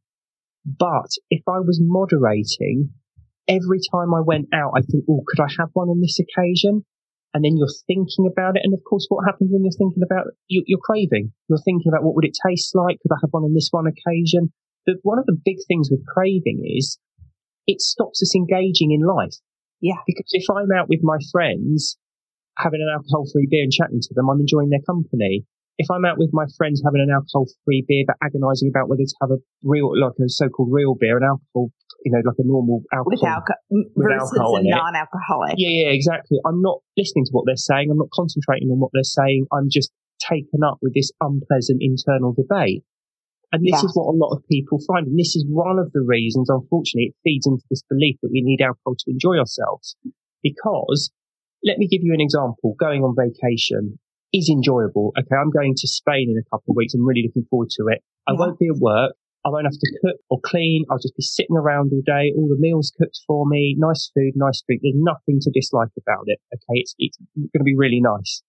[0.65, 2.91] But if I was moderating,
[3.47, 6.85] every time I went out, I think, oh, could I have one on this occasion?
[7.33, 8.63] And then you're thinking about it.
[8.63, 11.31] And of course, what happens when you're thinking about you, you're craving?
[11.47, 12.99] You're thinking about what would it taste like?
[13.01, 14.51] Could I have one on this one occasion?
[14.85, 16.99] But one of the big things with craving is
[17.67, 19.35] it stops us engaging in life.
[19.79, 20.01] Yeah.
[20.05, 21.97] Because if I'm out with my friends
[22.57, 25.45] having an alcohol free beer and chatting to them, I'm enjoying their company
[25.81, 29.01] if I'm out with my friends having an alcohol free beer, but agonizing about whether
[29.01, 31.71] to have a real, like a so-called real beer, an alcohol,
[32.03, 33.11] you know, like a normal alcohol.
[33.11, 35.55] With, alco- with versus alcohol a non-alcoholic.
[35.57, 36.37] Yeah, yeah, exactly.
[36.45, 37.89] I'm not listening to what they're saying.
[37.91, 39.47] I'm not concentrating on what they're saying.
[39.51, 42.83] I'm just taken up with this unpleasant internal debate.
[43.51, 45.07] And this is what a lot of people find.
[45.07, 48.41] And this is one of the reasons, unfortunately, it feeds into this belief that we
[48.41, 49.97] need alcohol to enjoy ourselves.
[50.41, 51.11] Because
[51.61, 52.75] let me give you an example.
[52.79, 53.99] Going on vacation,
[54.33, 55.11] is enjoyable.
[55.17, 56.93] Okay, I'm going to Spain in a couple of weeks.
[56.93, 58.01] I'm really looking forward to it.
[58.27, 58.39] I yeah.
[58.39, 59.13] won't be at work.
[59.43, 60.85] I won't have to cook or clean.
[60.89, 62.31] I'll just be sitting around all day.
[62.37, 63.75] All the meals cooked for me.
[63.77, 64.81] Nice food, nice drink.
[64.83, 66.39] There's nothing to dislike about it.
[66.53, 66.81] Okay.
[66.81, 68.43] It's, it's going to be really nice.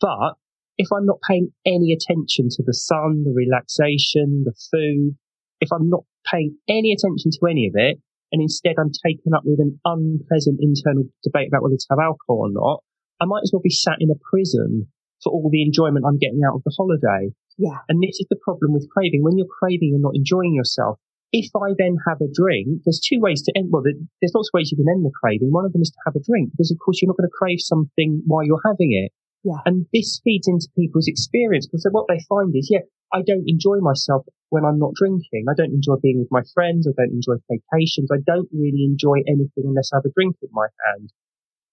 [0.00, 0.34] But
[0.76, 5.16] if I'm not paying any attention to the sun, the relaxation, the food,
[5.60, 7.98] if I'm not paying any attention to any of it,
[8.32, 12.48] and instead I'm taken up with an unpleasant internal debate about whether to have alcohol
[12.48, 12.84] or not,
[13.20, 14.88] I might as well be sat in a prison
[15.22, 17.34] for all the enjoyment I'm getting out of the holiday.
[17.60, 17.84] Yeah.
[17.92, 19.20] And this is the problem with craving.
[19.22, 20.96] When you're craving and not enjoying yourself,
[21.30, 23.68] if I then have a drink, there's two ways to end.
[23.70, 25.52] Well, there's lots of ways you can end the craving.
[25.52, 27.38] One of them is to have a drink because, of course, you're not going to
[27.38, 29.12] crave something while you're having it.
[29.44, 29.60] Yeah.
[29.64, 33.78] And this feeds into people's experience because what they find is, yeah, I don't enjoy
[33.80, 35.46] myself when I'm not drinking.
[35.48, 36.88] I don't enjoy being with my friends.
[36.88, 38.10] I don't enjoy vacations.
[38.10, 41.12] I don't really enjoy anything unless I have a drink in my hand.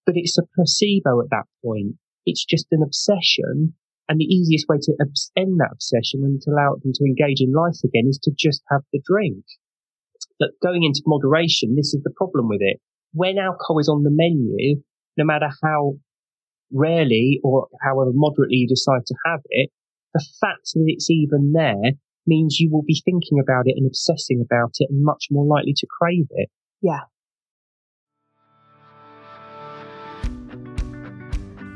[0.06, 1.96] But it's a placebo at that point.
[2.26, 3.74] It's just an obsession.
[4.10, 4.94] And the easiest way to
[5.36, 8.62] end that obsession and to allow them to engage in life again is to just
[8.72, 9.44] have the drink.
[10.40, 12.80] But going into moderation, this is the problem with it.
[13.14, 14.82] When alcohol is on the menu,
[15.18, 15.98] no matter how
[16.72, 19.72] rarely or however moderately you decide to have it,
[20.14, 21.94] the fact that it's even there
[22.26, 25.74] means you will be thinking about it and obsessing about it and much more likely
[25.76, 26.50] to crave it.
[26.82, 27.02] Yeah.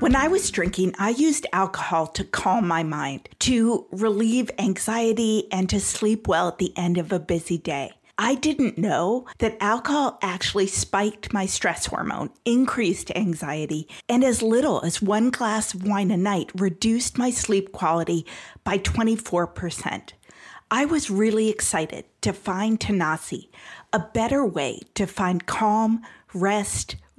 [0.01, 5.69] When I was drinking, I used alcohol to calm my mind, to relieve anxiety, and
[5.69, 7.91] to sleep well at the end of a busy day.
[8.17, 14.81] I didn't know that alcohol actually spiked my stress hormone, increased anxiety, and as little
[14.81, 18.25] as one glass of wine a night reduced my sleep quality
[18.63, 20.13] by 24%.
[20.71, 23.49] I was really excited to find Tanasi,
[23.93, 26.01] a better way to find calm,
[26.33, 26.95] rest,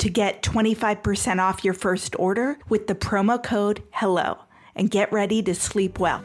[0.00, 4.38] to get 25% off your first order with the promo code HELLO.
[4.76, 6.22] and get ready to sleep well.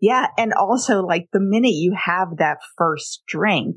[0.00, 0.26] Yeah.
[0.36, 3.76] And also, like the minute you have that first drink,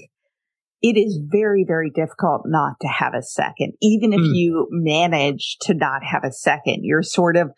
[0.82, 3.74] it is very, very difficult not to have a second.
[3.80, 4.36] Even if mm.
[4.36, 7.52] you manage to not have a second, you're sort of,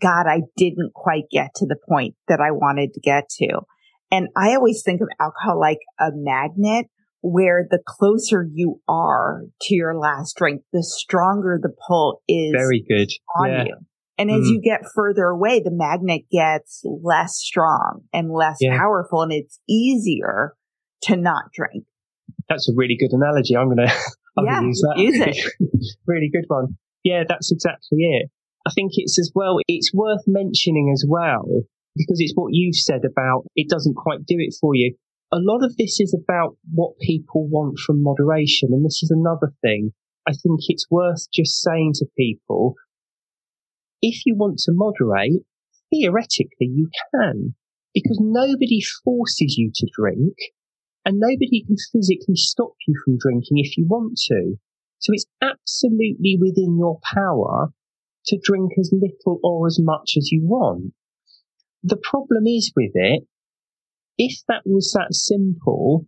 [0.00, 3.60] God, I didn't quite get to the point that I wanted to get to.
[4.10, 6.86] And I always think of alcohol like a magnet
[7.22, 12.84] where the closer you are to your last drink, the stronger the pull is very
[12.88, 13.64] good on yeah.
[13.64, 13.76] you.
[14.18, 14.48] And as mm.
[14.48, 18.78] you get further away, the magnet gets less strong and less yeah.
[18.78, 20.54] powerful and it's easier
[21.02, 21.84] to not drink.
[22.48, 23.56] That's a really good analogy.
[23.56, 23.94] I'm going to
[24.44, 24.98] yeah, use that.
[24.98, 25.52] Use it.
[26.06, 26.76] really good one.
[27.02, 28.30] Yeah, that's exactly it.
[28.66, 31.44] I think it's as well, it's worth mentioning as well,
[31.96, 34.94] because it's what you've said about it doesn't quite do it for you.
[35.32, 38.68] A lot of this is about what people want from moderation.
[38.72, 39.92] And this is another thing.
[40.28, 42.74] I think it's worth just saying to people,
[44.02, 45.42] if you want to moderate,
[45.90, 47.54] theoretically you can,
[47.94, 50.34] because nobody forces you to drink
[51.04, 54.56] and nobody can physically stop you from drinking if you want to.
[54.98, 57.72] So it's absolutely within your power
[58.26, 60.92] to drink as little or as much as you want.
[61.86, 63.22] The problem is with it,
[64.18, 66.04] if that was that simple,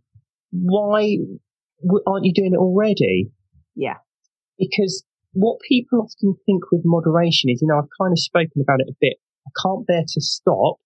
[0.51, 1.19] why
[2.05, 3.31] aren't you doing it already?
[3.77, 3.99] Yeah.
[4.59, 8.81] Because what people often think with moderation is, you know, I've kind of spoken about
[8.81, 9.19] it a bit.
[9.47, 10.79] I can't bear to stop,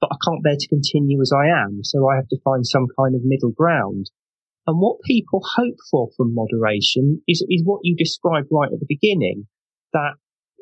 [0.00, 1.80] but I can't bear to continue as I am.
[1.82, 4.10] So I have to find some kind of middle ground.
[4.66, 8.88] And what people hope for from moderation is, is what you described right at the
[8.88, 9.48] beginning,
[9.92, 10.14] that,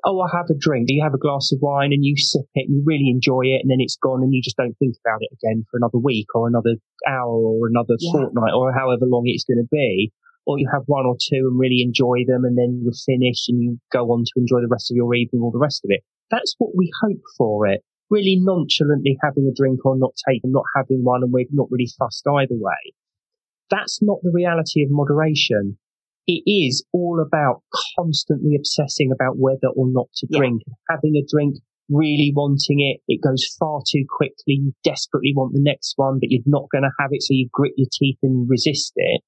[0.05, 2.69] oh, I have a drink, you have a glass of wine and you sip it
[2.69, 5.21] and you really enjoy it and then it's gone and you just don't think about
[5.21, 8.13] it again for another week or another hour or another yeah.
[8.13, 10.13] fortnight or however long it's going to be
[10.49, 13.63] or you have one or two and really enjoy them and then you're finished and
[13.63, 16.01] you go on to enjoy the rest of your evening or the rest of it.
[16.31, 17.85] That's what we hope for it.
[18.09, 21.91] Really nonchalantly having a drink or not taking, not having one and we're not really
[21.99, 22.95] fussed either way.
[23.71, 25.77] That's not the reality of moderation.
[26.29, 27.62] It is all about
[27.97, 30.62] constantly obsessing about whether or not to drink.
[30.67, 30.75] Yeah.
[30.91, 31.57] Having a drink,
[31.88, 33.01] really wanting it.
[33.09, 34.61] It goes far too quickly.
[34.61, 37.23] You desperately want the next one, but you're not going to have it.
[37.23, 39.23] So you grit your teeth and resist it.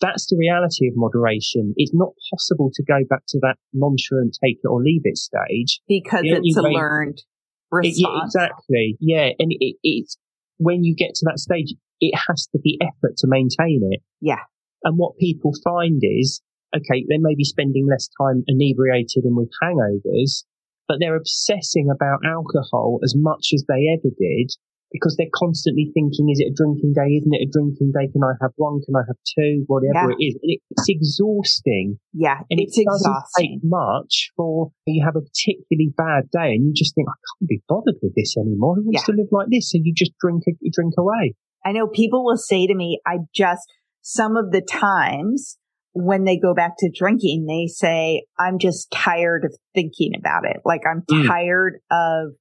[0.00, 1.74] That's the reality of moderation.
[1.76, 5.80] It's not possible to go back to that nonchalant take it or leave it stage.
[5.86, 7.22] Because it's a learned
[7.70, 7.98] response.
[7.98, 8.96] It, yeah, exactly.
[9.00, 9.28] Yeah.
[9.38, 10.16] And it, it's
[10.56, 14.00] when you get to that stage, it has to be effort to maintain it.
[14.20, 14.40] Yeah.
[14.84, 16.42] And what people find is,
[16.74, 20.44] okay, they may be spending less time inebriated and with hangovers,
[20.88, 24.50] but they're obsessing about alcohol as much as they ever did
[24.92, 27.16] because they're constantly thinking, is it a drinking day?
[27.16, 28.12] Isn't it a drinking day?
[28.12, 28.80] Can I have one?
[28.84, 29.64] Can I have two?
[29.66, 30.14] Whatever yeah.
[30.14, 30.34] it is.
[30.42, 31.98] And it, it's exhausting.
[32.12, 32.44] Yeah.
[32.50, 36.94] And it doesn't take much for you have a particularly bad day and you just
[36.94, 38.76] think, I can't be bothered with this anymore.
[38.76, 39.14] Who wants yeah.
[39.14, 39.72] to live like this?
[39.72, 41.34] So you just drink, drink away.
[41.64, 43.64] I know people will say to me, I just,
[44.02, 45.58] some of the times
[45.94, 50.58] when they go back to drinking, they say, I'm just tired of thinking about it.
[50.64, 51.26] Like I'm mm.
[51.26, 52.32] tired of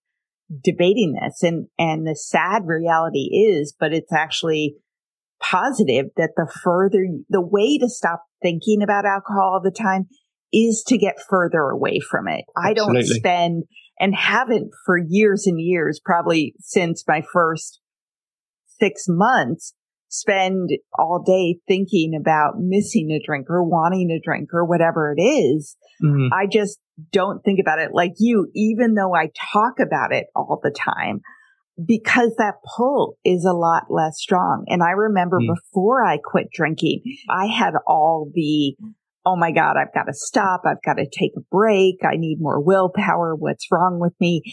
[0.63, 4.75] debating this and, and the sad reality is, but it's actually
[5.41, 10.07] positive that the further, the way to stop thinking about alcohol all the time
[10.53, 12.45] is to get further away from it.
[12.57, 12.71] Absolutely.
[12.71, 13.63] I don't spend
[13.99, 17.79] and haven't for years and years, probably since my first
[18.79, 19.73] six months,
[20.11, 20.69] spend
[20.99, 25.77] all day thinking about missing a drink or wanting a drink or whatever it is.
[26.03, 26.27] Mm-hmm.
[26.33, 26.79] I just
[27.11, 31.21] don't think about it like you, even though I talk about it all the time
[31.83, 34.65] because that pull is a lot less strong.
[34.67, 35.55] And I remember mm.
[35.55, 38.75] before I quit drinking, I had all the,
[39.25, 40.63] oh my God, I've got to stop.
[40.65, 41.99] I've got to take a break.
[42.03, 43.33] I need more willpower.
[43.35, 44.43] What's wrong with me?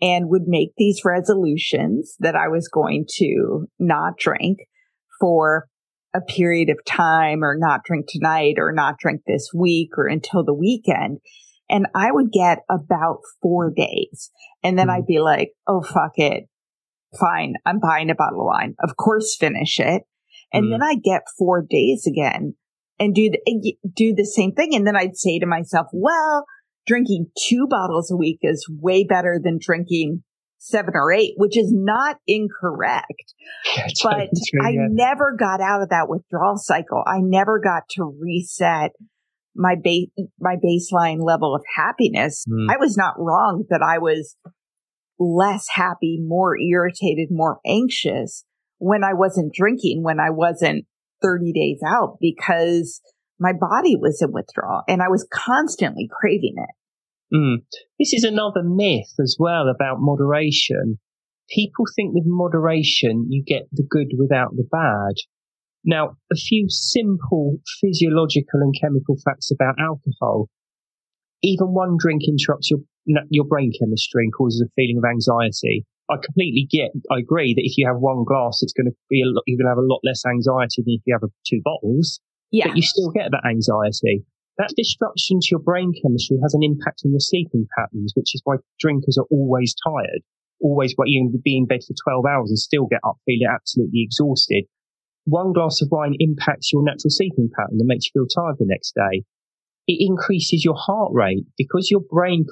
[0.00, 4.60] And would make these resolutions that I was going to not drink
[5.22, 5.68] for
[6.14, 10.44] a period of time or not drink tonight or not drink this week or until
[10.44, 11.18] the weekend.
[11.70, 14.30] And I would get about four days
[14.64, 14.96] and then mm-hmm.
[14.96, 16.48] I'd be like, Oh, fuck it.
[17.18, 17.54] Fine.
[17.64, 18.74] I'm buying a bottle of wine.
[18.82, 20.02] Of course, finish it.
[20.52, 20.72] And mm-hmm.
[20.72, 22.54] then I get four days again
[22.98, 24.74] and do the, do the same thing.
[24.74, 26.44] And then I'd say to myself, well,
[26.86, 30.24] drinking two bottles a week is way better than drinking
[30.62, 33.34] seven or eight, which is not incorrect.
[34.02, 34.86] But true, I yeah.
[34.90, 37.02] never got out of that withdrawal cycle.
[37.06, 38.92] I never got to reset
[39.54, 40.08] my base,
[40.40, 42.44] my baseline level of happiness.
[42.48, 42.70] Mm.
[42.70, 44.36] I was not wrong that I was
[45.18, 48.44] less happy, more irritated, more anxious
[48.78, 50.86] when I wasn't drinking, when I wasn't
[51.22, 53.00] 30 days out because
[53.38, 56.74] my body was in withdrawal and I was constantly craving it.
[57.32, 57.64] Mm.
[57.98, 60.98] This is another myth as well about moderation.
[61.50, 65.14] People think with moderation you get the good without the bad.
[65.84, 70.48] Now, a few simple physiological and chemical facts about alcohol.
[71.42, 72.80] Even one drink interrupts your,
[73.30, 75.84] your brain chemistry and causes a feeling of anxiety.
[76.10, 79.22] I completely get, I agree that if you have one glass, it's going to be
[79.22, 81.60] a lot, you're going to have a lot less anxiety than if you have two
[81.64, 82.20] bottles.
[82.52, 82.68] Yeah.
[82.68, 84.24] But you still get that anxiety.
[84.58, 88.42] That disruption to your brain chemistry has an impact on your sleeping patterns, which is
[88.44, 90.20] why drinkers are always tired,
[90.60, 93.48] always, but you can be in bed for 12 hours and still get up feeling
[93.48, 94.64] absolutely exhausted.
[95.24, 98.66] One glass of wine impacts your natural sleeping pattern and makes you feel tired the
[98.66, 99.24] next day.
[99.86, 102.44] It increases your heart rate because your brain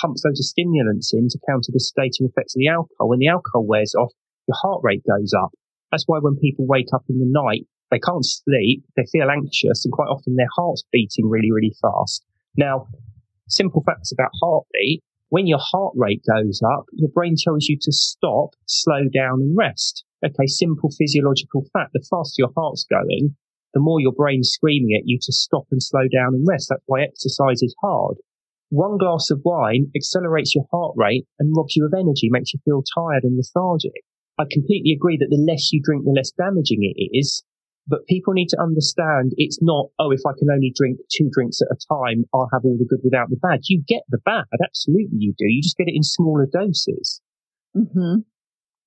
[0.00, 3.08] pumps loads of stimulants in to counter the sedating effects of the alcohol.
[3.08, 4.12] When the alcohol wears off,
[4.46, 5.50] your heart rate goes up.
[5.90, 9.84] That's why when people wake up in the night, they can't sleep, they feel anxious,
[9.84, 12.24] and quite often their heart's beating really, really fast.
[12.56, 12.86] Now,
[13.48, 15.02] simple facts about heartbeat.
[15.28, 19.56] When your heart rate goes up, your brain tells you to stop, slow down, and
[19.56, 20.04] rest.
[20.24, 21.92] Okay, simple physiological fact.
[21.92, 23.36] The faster your heart's going,
[23.74, 26.66] the more your brain's screaming at you to stop and slow down and rest.
[26.68, 28.16] That's why exercise is hard.
[28.70, 32.60] One glass of wine accelerates your heart rate and robs you of energy, makes you
[32.64, 34.04] feel tired and lethargic.
[34.38, 37.44] I completely agree that the less you drink, the less damaging it is.
[37.90, 41.60] But people need to understand it's not, oh, if I can only drink two drinks
[41.60, 43.60] at a time, I'll have all the good without the bad.
[43.64, 44.44] You get the bad.
[44.64, 45.46] Absolutely you do.
[45.46, 47.20] You just get it in smaller doses.
[47.76, 48.20] Mm-hmm.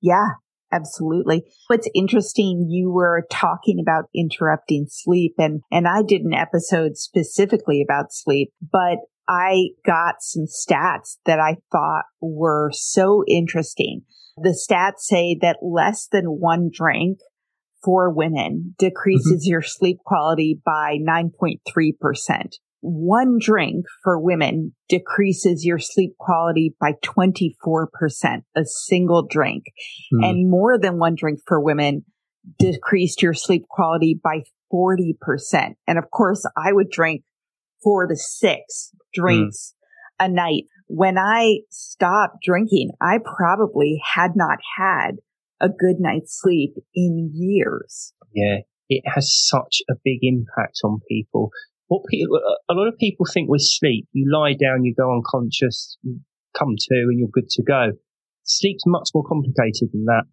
[0.01, 0.27] Yeah,
[0.71, 1.43] absolutely.
[1.67, 7.83] What's interesting, you were talking about interrupting sleep and, and I did an episode specifically
[7.83, 14.03] about sleep, but I got some stats that I thought were so interesting.
[14.37, 17.19] The stats say that less than one drink
[17.83, 19.51] for women decreases mm-hmm.
[19.51, 22.55] your sleep quality by 9.3%.
[22.81, 27.47] One drink for women decreases your sleep quality by 24%,
[28.55, 29.63] a single drink.
[30.13, 30.29] Mm.
[30.29, 32.03] And more than one drink for women
[32.59, 34.41] decreased your sleep quality by
[34.73, 35.13] 40%.
[35.87, 37.23] And of course, I would drink
[37.81, 39.73] four to six drinks
[40.21, 40.25] mm.
[40.25, 40.63] a night.
[40.87, 45.17] When I stopped drinking, I probably had not had
[45.63, 48.13] a good night's sleep in years.
[48.35, 48.57] Yeah,
[48.89, 51.49] it has such a big impact on people.
[51.87, 52.39] What people,
[52.69, 56.19] a lot of people think with sleep, you lie down, you go unconscious, you
[56.57, 57.91] come to, and you're good to go.
[58.43, 60.23] Sleep's much more complicated than that.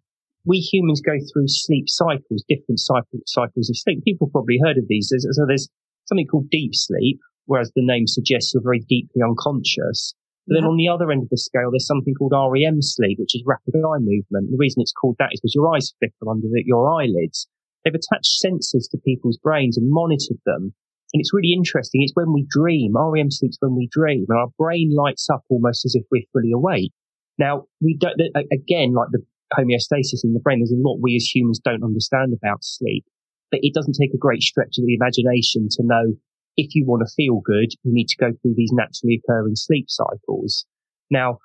[0.45, 4.03] We humans go through sleep cycles, different cycles of sleep.
[4.03, 5.13] People probably heard of these.
[5.15, 5.69] So there's
[6.05, 10.13] something called deep sleep, whereas the name suggests you're very deeply unconscious.
[10.51, 13.35] But then on the other end of the scale, there's something called REM sleep, which
[13.35, 14.51] is rapid eye movement.
[14.51, 17.47] The reason it's called that is because your eyes flicker under the, your eyelids.
[17.85, 20.75] They've attached sensors to people's brains and monitored them.
[21.13, 22.03] And it's really interesting.
[22.03, 22.99] It's when we dream.
[22.99, 26.51] REM sleep's when we dream and our brain lights up almost as if we're fully
[26.51, 26.91] awake.
[27.39, 28.19] Now, we don't,
[28.51, 29.23] again, like the
[29.55, 33.05] homeostasis in the brain, there's a lot we as humans don't understand about sleep,
[33.51, 36.11] but it doesn't take a great stretch of the imagination to know
[36.57, 39.85] if you want to feel good, you need to go through these naturally occurring sleep
[39.89, 40.65] cycles.
[41.09, 41.39] Now,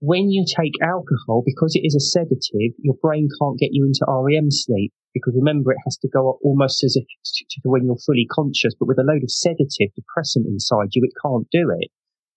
[0.00, 4.04] when you take alcohol, because it is a sedative, your brain can't get you into
[4.06, 7.96] REM sleep because remember it has to go up almost as if to when you're
[8.04, 11.88] fully conscious, but with a load of sedative depressant inside you, it can't do it.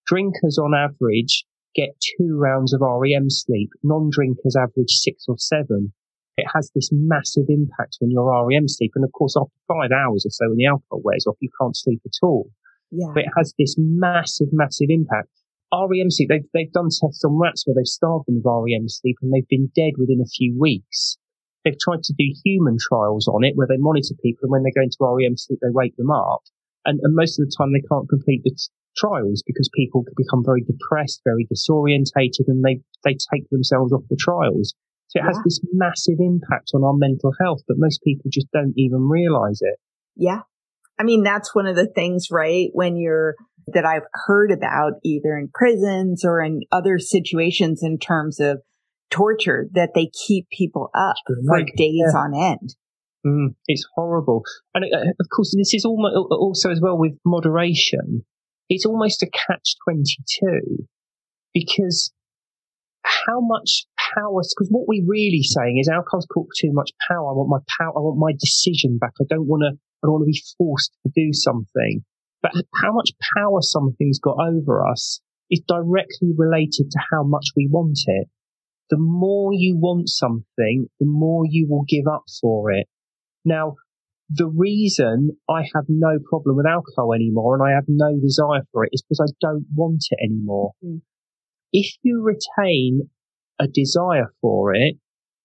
[0.08, 1.44] Drinkers on average
[1.76, 3.70] get two rounds of REM sleep.
[3.84, 5.92] Non-drinkers average six or seven
[6.40, 8.92] it has this massive impact on your REM sleep.
[8.96, 11.76] And of course, after five hours or so, when the alcohol wears off, you can't
[11.76, 12.50] sleep at all.
[12.92, 13.12] Yeah.
[13.14, 15.30] But it has this massive, massive impact.
[15.72, 19.18] REM sleep, they've, they've done tests on rats where they've starved them of REM sleep
[19.22, 21.18] and they've been dead within a few weeks.
[21.64, 24.74] They've tried to do human trials on it where they monitor people and when they
[24.74, 26.42] go into REM sleep, they wake them up.
[26.86, 30.44] And, and most of the time they can't complete the t- trials because people become
[30.44, 34.74] very depressed, very disorientated and they, they take themselves off the trials.
[35.10, 35.28] So it yeah.
[35.28, 39.60] has this massive impact on our mental health, but most people just don't even realize
[39.62, 39.80] it.
[40.16, 40.42] Yeah.
[41.00, 42.70] I mean, that's one of the things, right?
[42.74, 43.36] When you're,
[43.74, 48.62] that I've heard about either in prisons or in other situations in terms of
[49.10, 51.16] torture that they keep people up
[51.48, 52.20] for days yeah.
[52.20, 52.76] on end.
[53.26, 54.44] Mm, it's horrible.
[54.74, 58.26] And uh, of course, this is almost, also as well with moderation.
[58.70, 60.86] It's almost a catch 22
[61.54, 62.12] because
[63.04, 63.86] how much
[64.16, 67.30] power, because what we're really saying is alcohol's got too much power.
[67.30, 67.94] I want my power.
[67.96, 69.14] I want my decision back.
[69.22, 72.04] I don't want to, I don't want to be forced to do something.
[72.42, 72.52] But
[72.82, 78.00] how much power something's got over us is directly related to how much we want
[78.06, 78.28] it.
[78.90, 82.88] The more you want something, the more you will give up for it.
[83.46, 83.76] Now,
[84.30, 88.86] the reason I have no problem with alcohol anymore and I have no desire for
[88.86, 90.74] it is because I don't want it anymore.
[90.86, 91.02] Mm.
[91.72, 93.10] If you retain
[93.60, 94.96] a desire for it,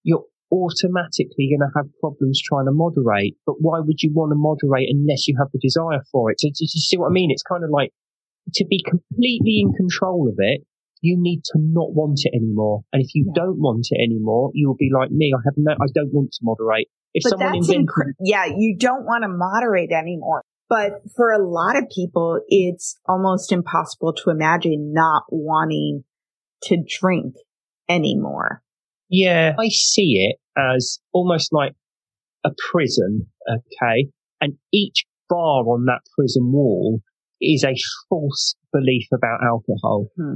[0.03, 3.37] you're automatically going to have problems trying to moderate.
[3.47, 6.41] But why would you want to moderate unless you have the desire for it?
[6.41, 7.31] So, do you see what I mean?
[7.31, 7.91] It's kind of like
[8.55, 10.63] to be completely in control of it.
[11.01, 12.83] You need to not want it anymore.
[12.93, 13.43] And if you yeah.
[13.43, 15.35] don't want it anymore, you'll be like me.
[15.37, 16.89] I have no, I don't want to moderate.
[17.13, 20.43] If but someone that's inc- yeah, you don't want to moderate anymore.
[20.69, 26.05] But for a lot of people, it's almost impossible to imagine not wanting
[26.65, 27.35] to drink
[27.89, 28.63] anymore.
[29.09, 31.75] Yeah, I see it as almost like
[32.45, 34.09] a prison, okay?
[34.41, 37.01] And each bar on that prison wall
[37.41, 37.75] is a
[38.09, 40.09] false belief about alcohol.
[40.17, 40.35] Hmm.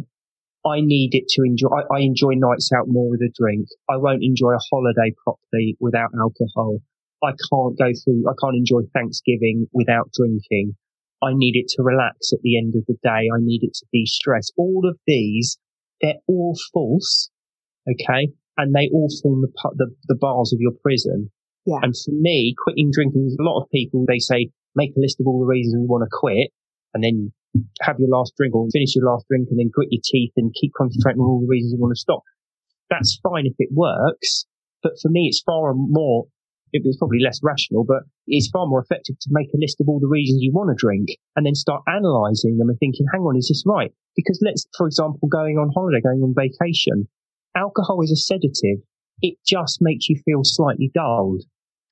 [0.67, 3.69] I need it to enjoy, I, I, enjoy nights out more with a drink.
[3.89, 6.81] I won't enjoy a holiday properly without alcohol.
[7.23, 10.77] I can't go through, I can't enjoy Thanksgiving without drinking.
[11.23, 13.29] I need it to relax at the end of the day.
[13.33, 14.51] I need it to de-stress.
[14.57, 15.59] All of these,
[16.01, 17.31] they're all false.
[17.91, 21.31] Okay and they all form the, the, the bars of your prison.
[21.65, 21.79] Yeah.
[21.81, 25.27] And for me, quitting drinking, a lot of people, they say, make a list of
[25.27, 26.51] all the reasons you want to quit
[26.93, 27.33] and then
[27.81, 30.53] have your last drink or finish your last drink and then grit your teeth and
[30.61, 32.23] keep concentrating on all the reasons you want to stop.
[32.91, 34.45] That's fine if it works.
[34.83, 36.27] But for me, it's far more,
[36.73, 40.01] it's probably less rational, but it's far more effective to make a list of all
[40.01, 43.37] the reasons you want to drink and then start analyzing them and thinking, hang on,
[43.37, 43.93] is this right?
[44.17, 47.09] Because let's, for example, going on holiday, going on vacation,
[47.59, 48.85] alcohol is a sedative.
[49.21, 51.43] It just makes you feel slightly dulled.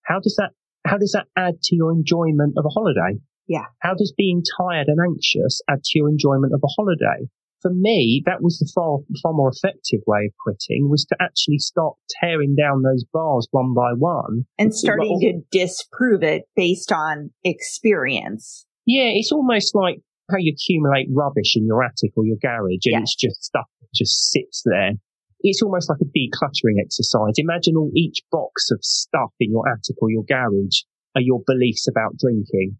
[0.04, 0.50] How does that,
[0.86, 3.18] how does that add to your enjoyment of a holiday?
[3.48, 3.66] Yeah.
[3.80, 7.28] How does being tired and anxious add to your enjoyment of a holiday?
[7.62, 11.58] For me, that was the far, far more effective way of quitting was to actually
[11.58, 14.44] start tearing down those bars one by one.
[14.58, 18.66] And starting to disprove it based on experience.
[18.84, 19.96] Yeah, it's almost like
[20.30, 23.00] how you accumulate rubbish in your attic or your garage and yeah.
[23.00, 24.92] it's just stuff that just sits there
[25.41, 27.34] it's almost like a decluttering exercise.
[27.37, 30.82] Imagine all each box of stuff in your attic or your garage
[31.14, 32.76] are your beliefs about drinking.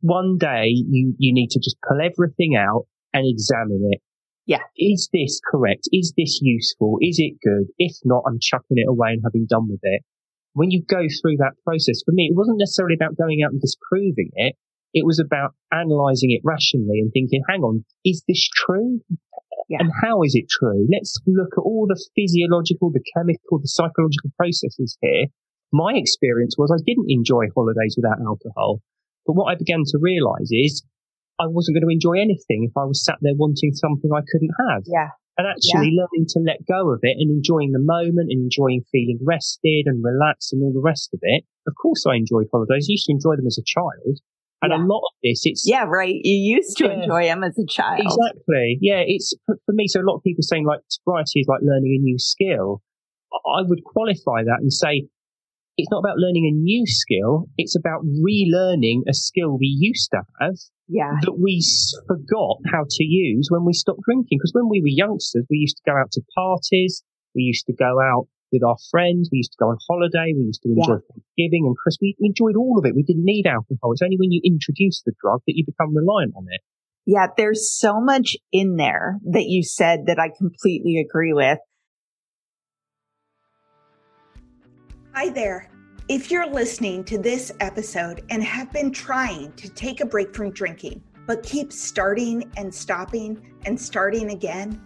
[0.00, 4.00] One day you, you need to just pull everything out and examine it.
[4.46, 4.62] Yeah.
[4.76, 5.88] Is this correct?
[5.92, 6.98] Is this useful?
[7.00, 7.68] Is it good?
[7.78, 10.02] If not, I'm chucking it away and having done with it.
[10.54, 13.60] When you go through that process, for me, it wasn't necessarily about going out and
[13.60, 14.56] disproving it.
[14.92, 19.00] It was about analyzing it rationally and thinking, hang on, is this true?
[19.70, 19.86] Yeah.
[19.86, 20.84] And how is it true?
[20.90, 25.30] Let's look at all the physiological, the chemical, the psychological processes here.
[25.72, 28.82] My experience was I didn't enjoy holidays without alcohol.
[29.24, 30.82] But what I began to realize is
[31.38, 34.58] I wasn't going to enjoy anything if I was sat there wanting something I couldn't
[34.58, 34.82] have.
[34.90, 35.14] Yeah.
[35.38, 36.02] And actually yeah.
[36.02, 40.02] learning to let go of it and enjoying the moment and enjoying feeling rested and
[40.02, 41.46] relaxed and all the rest of it.
[41.70, 42.90] Of course I enjoyed holidays.
[42.90, 44.18] I used to enjoy them as a child.
[44.62, 44.78] And yeah.
[44.78, 46.14] a lot of this, it's yeah, right.
[46.22, 48.78] You used to yeah, enjoy them as a child, exactly.
[48.80, 49.88] Yeah, it's for me.
[49.88, 52.82] So a lot of people saying like sobriety is like learning a new skill.
[53.32, 55.08] I would qualify that and say
[55.80, 57.46] it's not about learning a new skill.
[57.56, 60.56] It's about relearning a skill we used to have.
[60.88, 61.16] Yeah.
[61.22, 61.64] That we
[62.06, 64.38] forgot how to use when we stopped drinking.
[64.38, 67.02] Because when we were youngsters, we used to go out to parties.
[67.34, 69.28] We used to go out with our friends.
[69.30, 70.34] We used to go on holiday.
[70.36, 71.08] We used to enjoy yeah.
[71.12, 72.14] Thanksgiving and Christmas.
[72.18, 72.94] We enjoyed all of it.
[72.94, 73.92] We didn't need alcohol.
[73.92, 76.60] It's only when you introduce the drug that you become reliant on it.
[77.06, 81.58] Yeah, there's so much in there that you said that I completely agree with.
[85.14, 85.68] Hi there.
[86.08, 90.50] If you're listening to this episode and have been trying to take a break from
[90.50, 94.80] drinking, but keep starting and stopping and starting again,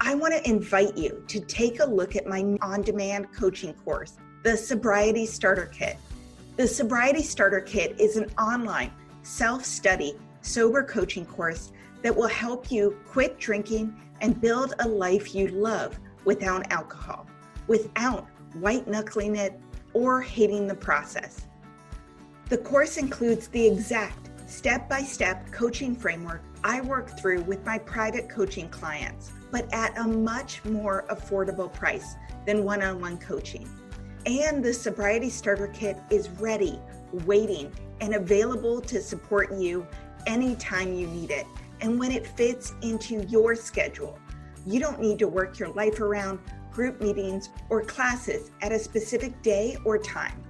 [0.00, 4.18] I want to invite you to take a look at my on demand coaching course,
[4.42, 5.96] the Sobriety Starter Kit.
[6.56, 8.92] The Sobriety Starter Kit is an online
[9.22, 11.72] self study sober coaching course
[12.02, 17.26] that will help you quit drinking and build a life you love without alcohol,
[17.66, 18.28] without
[18.60, 19.58] white knuckling it
[19.94, 21.46] or hating the process.
[22.50, 27.78] The course includes the exact step by step coaching framework I work through with my
[27.78, 33.68] private coaching clients but at a much more affordable price than one on one coaching.
[34.26, 36.80] And the Sobriety Starter Kit is ready,
[37.24, 39.86] waiting, and available to support you
[40.26, 41.46] anytime you need it
[41.80, 44.18] and when it fits into your schedule.
[44.66, 46.40] You don't need to work your life around
[46.72, 50.42] group meetings or classes at a specific day or time.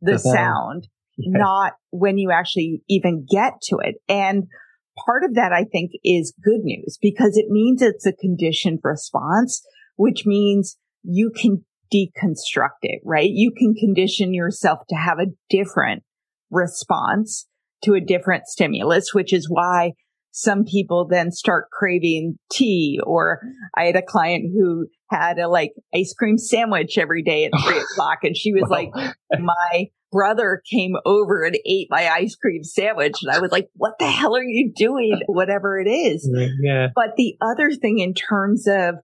[0.00, 1.38] the, the sound, yeah.
[1.38, 3.96] not when you actually even get to it.
[4.08, 4.44] And
[5.06, 9.62] part of that, I think, is good news because it means it's a conditioned response,
[9.96, 13.30] which means you can deconstruct it, right?
[13.30, 16.02] You can condition yourself to have a different
[16.50, 17.46] response
[17.82, 19.92] to a different stimulus, which is why
[20.32, 23.40] some people then start craving tea or
[23.76, 27.78] I had a client who had a like ice cream sandwich every day at three
[27.92, 28.90] o'clock and she was like,
[29.38, 33.16] my brother came over and ate my ice cream sandwich.
[33.22, 35.20] And I was like, what the hell are you doing?
[35.26, 36.28] Whatever it is.
[36.62, 36.88] Yeah.
[36.94, 38.96] But the other thing in terms of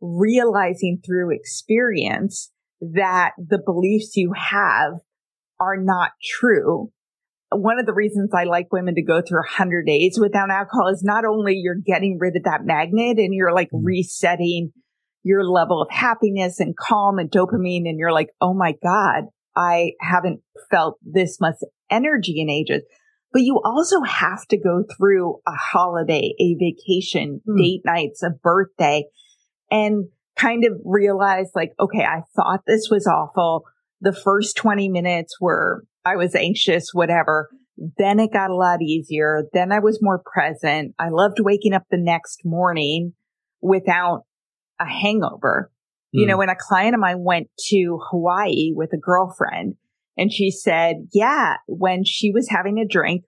[0.00, 2.50] realizing through experience
[2.80, 4.94] that the beliefs you have
[5.60, 6.90] are not true.
[7.50, 11.04] One of the reasons I like women to go through 100 days without alcohol is
[11.04, 13.84] not only you're getting rid of that magnet and you're like mm-hmm.
[13.84, 14.72] resetting
[15.24, 19.24] your level of happiness and calm and dopamine and you're like, oh my God,
[19.56, 21.56] I haven't felt this much
[21.90, 22.82] energy in ages.
[23.32, 27.58] But you also have to go through a holiday, a vacation, mm.
[27.58, 29.04] date nights, a birthday
[29.70, 30.04] and
[30.36, 33.64] kind of realize like, okay, I thought this was awful.
[34.00, 37.48] The first 20 minutes were, I was anxious, whatever.
[37.98, 39.44] Then it got a lot easier.
[39.52, 40.94] Then I was more present.
[40.98, 43.14] I loved waking up the next morning
[43.60, 44.24] without
[44.80, 45.70] a hangover.
[46.16, 46.40] You know, hmm.
[46.40, 49.74] when a client of mine went to Hawaii with a girlfriend
[50.16, 53.24] and she said, yeah, when she was having a drink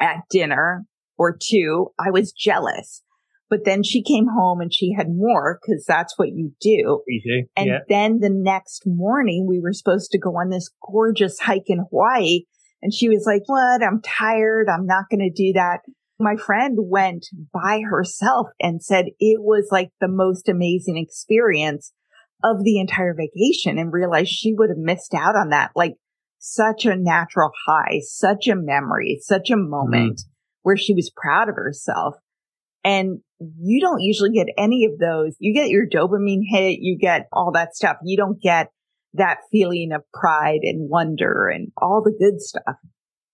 [0.00, 0.84] at dinner
[1.16, 3.02] or two, I was jealous.
[3.48, 7.02] But then she came home and she had more because that's what you do.
[7.08, 7.48] Easy.
[7.54, 7.78] And yeah.
[7.88, 12.46] then the next morning we were supposed to go on this gorgeous hike in Hawaii.
[12.80, 13.82] And she was like, what?
[13.82, 14.68] I'm tired.
[14.68, 15.80] I'm not going to do that
[16.22, 21.92] my friend went by herself and said it was like the most amazing experience
[22.44, 25.70] of the entire vacation and realized she would have missed out on that.
[25.76, 25.94] Like
[26.38, 30.24] such a natural high, such a memory, such a moment mm.
[30.62, 32.14] where she was proud of herself.
[32.84, 35.36] And you don't usually get any of those.
[35.38, 37.96] You get your dopamine hit, you get all that stuff.
[38.04, 38.68] You don't get
[39.14, 42.76] that feeling of pride and wonder and all the good stuff.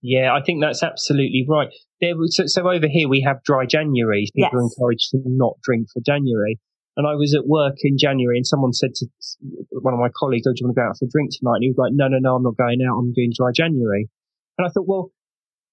[0.03, 1.73] Yeah, I think that's absolutely right.
[2.01, 4.29] There was, so, so over here we have dry January.
[4.35, 4.55] People yes.
[4.55, 6.59] are encouraged to not drink for January.
[6.97, 9.07] And I was at work in January and someone said to
[9.71, 11.63] one of my colleagues, Oh, do you want to go out for a drink tonight?
[11.63, 12.99] And he was like, No, no, no, I'm not going out.
[12.99, 14.11] I'm doing dry January.
[14.59, 15.13] And I thought, well,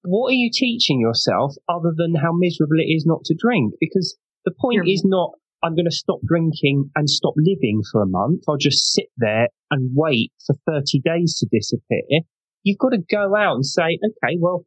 [0.03, 3.73] what are you teaching yourself other than how miserable it is not to drink?
[3.79, 4.15] Because
[4.45, 5.31] the point is not,
[5.63, 8.43] I'm going to stop drinking and stop living for a month.
[8.47, 12.21] I'll just sit there and wait for 30 days to disappear.
[12.61, 14.65] You've got to go out and say, okay, well,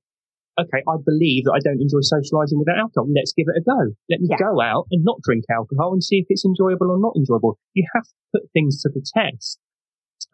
[0.59, 3.07] okay, I believe that I don't enjoy socializing without alcohol.
[3.15, 3.95] Let's give it a go.
[4.11, 4.43] Let me yeah.
[4.43, 7.59] go out and not drink alcohol and see if it's enjoyable or not enjoyable.
[7.75, 9.59] You have to put things to the test.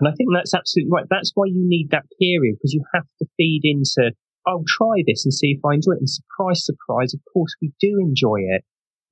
[0.00, 1.06] And I think that's absolutely right.
[1.08, 4.12] That's why you need that period because you have to feed into,
[4.46, 6.02] I'll try this and see if I enjoy it.
[6.02, 8.64] And surprise, surprise, of course we do enjoy it.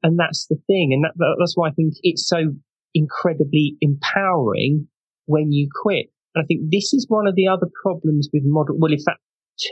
[0.03, 0.91] And that's the thing.
[0.91, 2.57] And that, that's why I think it's so
[2.95, 4.89] incredibly empowering
[5.27, 6.07] when you quit.
[6.35, 9.21] And I think this is one of the other problems with moder, well, in fact,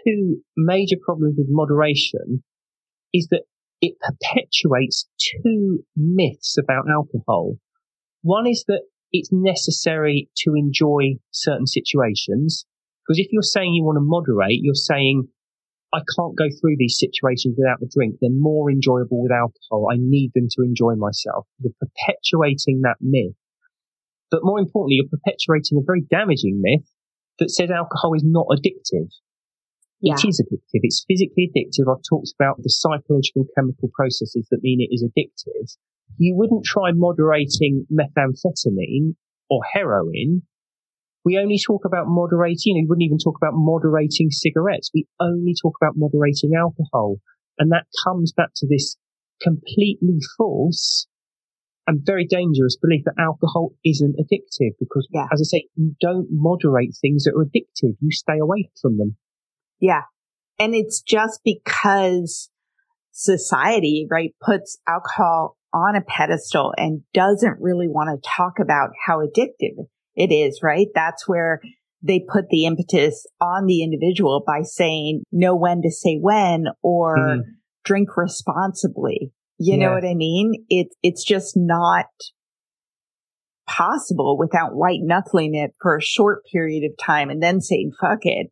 [0.05, 2.43] two major problems with moderation
[3.13, 3.43] is that
[3.81, 5.09] it perpetuates
[5.43, 7.55] two myths about alcohol.
[8.23, 8.83] One is that
[9.13, 12.67] it's necessary to enjoy certain situations.
[13.07, 15.29] Because if you're saying you want to moderate, you're saying,
[15.93, 18.17] I can't go through these situations without a drink.
[18.21, 19.89] They're more enjoyable with alcohol.
[19.91, 21.47] I need them to enjoy myself.
[21.59, 23.35] You're perpetuating that myth.
[24.31, 26.87] But more importantly, you're perpetuating a very damaging myth
[27.41, 29.11] that says alcohol is not addictive.
[30.01, 30.15] Yeah.
[30.15, 30.81] It is addictive.
[30.83, 31.91] It's physically addictive.
[31.91, 35.77] I've talked about the psychological and chemical processes that mean it is addictive.
[36.17, 39.15] You wouldn't try moderating methamphetamine
[39.51, 40.43] or heroin.
[41.25, 44.91] We only talk about moderating, you wouldn't even talk about moderating cigarettes.
[44.95, 47.17] We only talk about moderating alcohol.
[47.59, 48.97] And that comes back to this
[49.43, 51.07] completely false
[51.87, 55.27] and very dangerous belief that alcohol isn't addictive because, yeah.
[55.33, 57.97] as I say, you don't moderate things that are addictive.
[58.01, 59.17] You stay away from them.
[59.81, 60.03] Yeah.
[60.59, 62.51] And it's just because
[63.13, 69.21] society, right, puts alcohol on a pedestal and doesn't really want to talk about how
[69.21, 70.89] addictive it is, right?
[70.95, 71.61] That's where
[72.03, 77.17] they put the impetus on the individual by saying know when to say when or
[77.17, 77.41] mm.
[77.85, 79.33] drink responsibly.
[79.59, 79.87] You yeah.
[79.87, 80.65] know what I mean?
[80.69, 82.07] It, it's just not
[83.69, 88.21] possible without white knuckling it for a short period of time and then saying, fuck
[88.23, 88.49] it.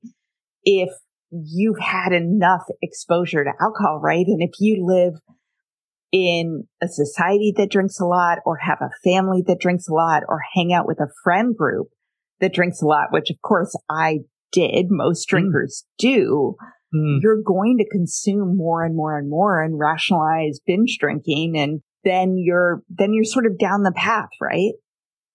[0.63, 0.91] If
[1.31, 4.27] you've had enough exposure to alcohol, right?
[4.27, 5.15] And if you live
[6.11, 10.23] in a society that drinks a lot or have a family that drinks a lot
[10.27, 11.89] or hang out with a friend group
[12.41, 14.21] that drinks a lot, which of course I
[14.53, 15.31] did, most mm.
[15.31, 15.99] drinkers mm.
[15.99, 16.57] do,
[16.95, 17.19] mm.
[17.21, 21.59] you're going to consume more and more and more and rationalize binge drinking.
[21.59, 24.73] And then you're, then you're sort of down the path, right?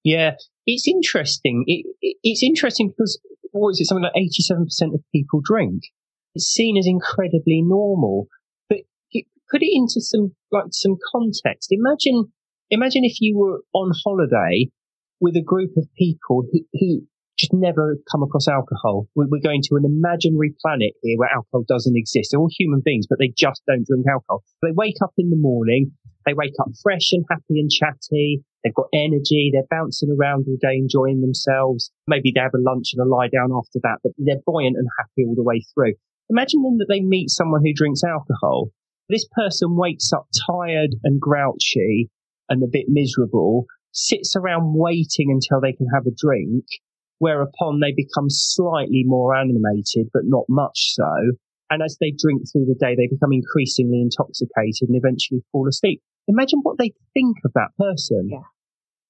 [0.03, 0.35] Yeah.
[0.65, 1.65] It's interesting.
[1.67, 3.19] It, it, it's interesting because
[3.53, 3.85] what is it?
[3.85, 5.83] Something like 87% of people drink.
[6.35, 8.27] It's seen as incredibly normal,
[8.69, 8.79] but
[9.51, 11.69] put it into some, like some context.
[11.71, 12.33] Imagine,
[12.69, 14.69] imagine if you were on holiday
[15.21, 19.07] with a group of people who, who just never come across alcohol.
[19.15, 22.29] We're going to an imaginary planet here where alcohol doesn't exist.
[22.31, 24.43] They're all human beings, but they just don't drink alcohol.
[24.61, 25.91] They wake up in the morning,
[26.25, 28.43] they wake up fresh and happy and chatty.
[28.64, 29.51] They've got energy.
[29.51, 31.91] They're bouncing around all day, enjoying themselves.
[32.07, 34.88] Maybe they have a lunch and a lie down after that, but they're buoyant and
[34.97, 35.93] happy all the way through.
[36.30, 38.72] Imagine then that they meet someone who drinks alcohol.
[39.09, 42.09] This person wakes up tired and grouchy
[42.49, 46.64] and a bit miserable, sits around waiting until they can have a drink,
[47.20, 51.11] whereupon they become slightly more animated, but not much so.
[51.70, 56.01] And as they drink through the day, they become increasingly intoxicated and eventually fall asleep.
[56.28, 58.30] Imagine what they think of that person.
[58.32, 58.39] Yeah.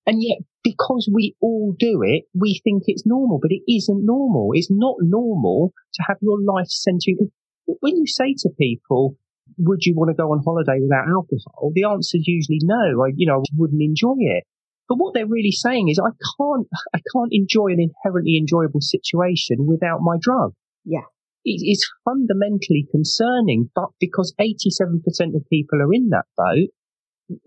[0.06, 4.52] And yet, because we all do it, we think it's normal, but it isn't normal.
[4.54, 7.32] It's not normal to have your life centering.
[7.66, 9.16] When you say to people,
[9.58, 11.72] would you want to go on holiday without alcohol?
[11.74, 13.04] The answer is usually no.
[13.04, 14.44] I, you know, I wouldn't enjoy it.
[14.90, 19.66] But what they're really saying is, I can't, I can't enjoy an inherently enjoyable situation
[19.66, 20.54] without my drug.
[20.84, 21.08] Yeah.
[21.46, 25.04] It is fundamentally concerning, but because 87%
[25.36, 26.70] of people are in that boat,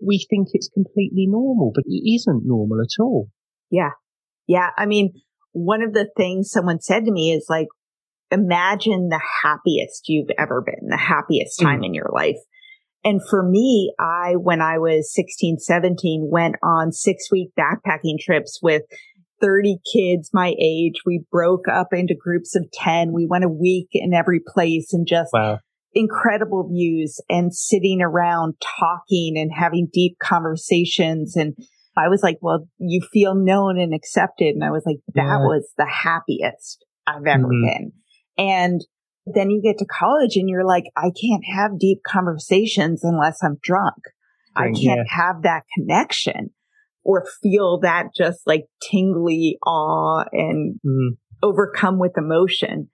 [0.01, 3.29] we think it's completely normal, but it isn't normal at all.
[3.69, 3.91] Yeah.
[4.47, 4.69] Yeah.
[4.77, 5.13] I mean,
[5.51, 7.67] one of the things someone said to me is like,
[8.31, 11.87] imagine the happiest you've ever been, the happiest time mm.
[11.87, 12.37] in your life.
[13.03, 18.59] And for me, I, when I was 16, 17, went on six week backpacking trips
[18.61, 18.81] with
[19.39, 20.95] 30 kids my age.
[21.05, 23.13] We broke up into groups of 10.
[23.13, 25.59] We went a week in every place and just wow
[25.97, 31.35] incredible views and sitting around talking and having deep conversations.
[31.35, 31.55] And
[31.97, 34.53] I was like, well, you feel known and accepted.
[34.53, 35.37] And I was like, that yeah.
[35.39, 37.65] was the happiest I've ever mm-hmm.
[37.65, 37.91] been.
[38.37, 38.81] And
[39.25, 43.57] then you get to college and you're like, I can't have deep conversations unless I'm
[43.61, 43.95] drunk.
[44.55, 45.03] I can't yeah.
[45.07, 46.51] have that connection
[47.03, 51.17] or feel that just like tingly awe and mm.
[51.43, 52.89] overcome with emotion.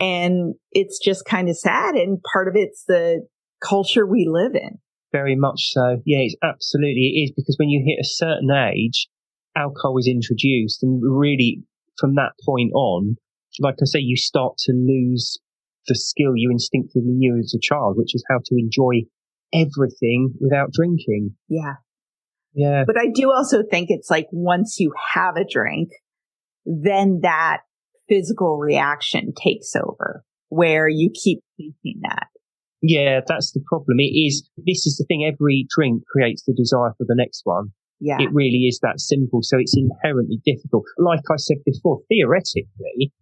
[0.00, 1.94] And it's just kind of sad.
[1.94, 3.26] And part of it's the
[3.62, 4.78] culture we live in.
[5.12, 6.00] Very much so.
[6.06, 9.08] Yeah, it's absolutely it is because when you hit a certain age,
[9.56, 11.62] alcohol is introduced and really
[11.98, 13.16] from that point on,
[13.58, 15.38] like I say, you start to lose
[15.88, 19.06] the skill you instinctively knew as a child, which is how to enjoy
[19.52, 21.34] everything without drinking.
[21.48, 21.74] Yeah.
[22.54, 22.84] Yeah.
[22.86, 25.90] But I do also think it's like once you have a drink,
[26.64, 27.58] then that
[28.10, 32.26] physical reaction takes over where you keep thinking that.
[32.82, 34.00] Yeah, that's the problem.
[34.00, 35.24] It is, this is the thing.
[35.24, 37.72] Every drink creates the desire for the next one.
[38.00, 38.16] Yeah.
[38.18, 39.40] It really is that simple.
[39.42, 40.84] So it's inherently difficult.
[40.98, 43.12] Like I said before, theoretically,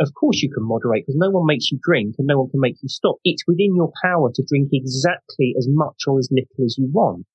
[0.00, 2.60] of course you can moderate because no one makes you drink and no one can
[2.60, 3.16] make you stop.
[3.24, 7.26] It's within your power to drink exactly as much or as little as you want.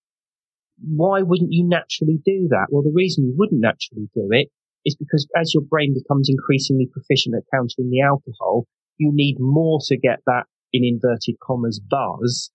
[0.86, 2.68] Why wouldn't you naturally do that?
[2.70, 4.50] Well, the reason you wouldn't naturally do it
[4.86, 8.66] is because as your brain becomes increasingly proficient at countering the alcohol,
[8.98, 12.52] you need more to get that in inverted commas buzz.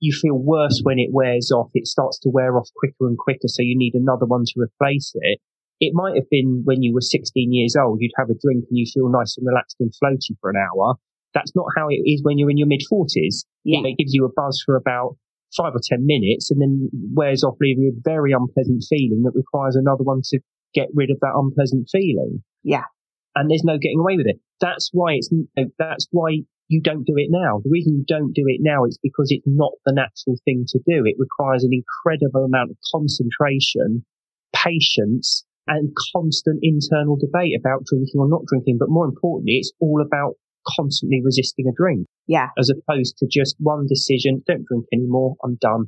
[0.00, 1.70] You feel worse when it wears off.
[1.74, 3.48] It starts to wear off quicker and quicker.
[3.48, 5.40] So you need another one to replace it.
[5.80, 8.78] It might have been when you were 16 years old, you'd have a drink and
[8.78, 10.94] you feel nice and relaxed and floaty for an hour.
[11.34, 13.44] That's not how it is when you're in your mid 40s.
[13.64, 13.80] Yeah.
[13.84, 15.16] It gives you a buzz for about
[15.56, 19.32] five or 10 minutes and then wears off, leaving you a very unpleasant feeling that
[19.34, 20.40] requires another one to
[20.74, 22.42] get rid of that unpleasant feeling.
[22.62, 22.84] Yeah.
[23.34, 24.40] And there's no getting away with it.
[24.60, 25.30] That's why it's,
[25.78, 27.60] that's why you don't do it now.
[27.64, 30.78] The reason you don't do it now is because it's not the natural thing to
[30.78, 31.04] do.
[31.06, 34.04] It requires an incredible amount of concentration,
[34.54, 38.76] patience, and constant internal debate about drinking or not drinking.
[38.78, 40.34] But more importantly, it's all about
[40.76, 42.06] constantly resisting a drink.
[42.26, 42.48] Yeah.
[42.58, 45.86] As opposed to just one decision, don't drink anymore, I'm done.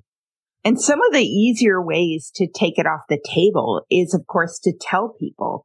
[0.65, 4.59] And some of the easier ways to take it off the table is, of course,
[4.65, 5.65] to tell people,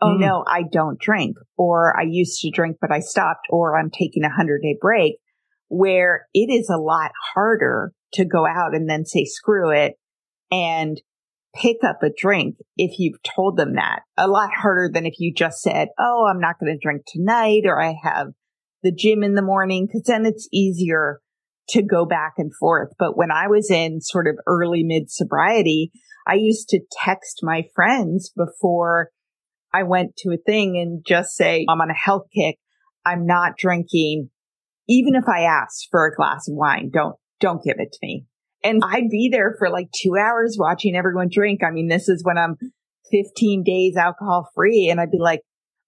[0.00, 0.20] oh mm.
[0.20, 4.22] no, I don't drink, or I used to drink, but I stopped, or I'm taking
[4.22, 5.16] a hundred day break,
[5.68, 9.94] where it is a lot harder to go out and then say, screw it
[10.50, 11.00] and
[11.54, 14.02] pick up a drink if you've told them that.
[14.16, 17.62] A lot harder than if you just said, oh, I'm not going to drink tonight,
[17.64, 18.28] or I have
[18.84, 21.20] the gym in the morning, because then it's easier
[21.70, 22.90] to go back and forth.
[22.98, 25.92] But when I was in sort of early mid sobriety,
[26.26, 29.10] I used to text my friends before
[29.72, 32.56] I went to a thing and just say, I'm on a health kick.
[33.04, 34.30] I'm not drinking.
[34.88, 38.24] Even if I asked for a glass of wine, don't, don't give it to me.
[38.64, 41.62] And I'd be there for like two hours watching everyone drink.
[41.62, 42.56] I mean, this is when I'm
[43.10, 44.88] 15 days alcohol free.
[44.90, 45.42] And I'd be like,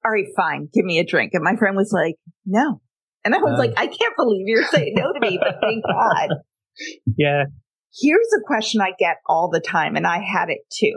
[0.04, 1.32] all right, fine, give me a drink.
[1.34, 2.16] And my friend was like,
[2.46, 2.80] no.
[3.24, 5.84] And I was uh, like, I can't believe you're saying no to me, but thank
[5.84, 6.28] God.
[7.18, 7.44] Yeah.
[8.00, 10.96] Here's a question I get all the time, and I had it too.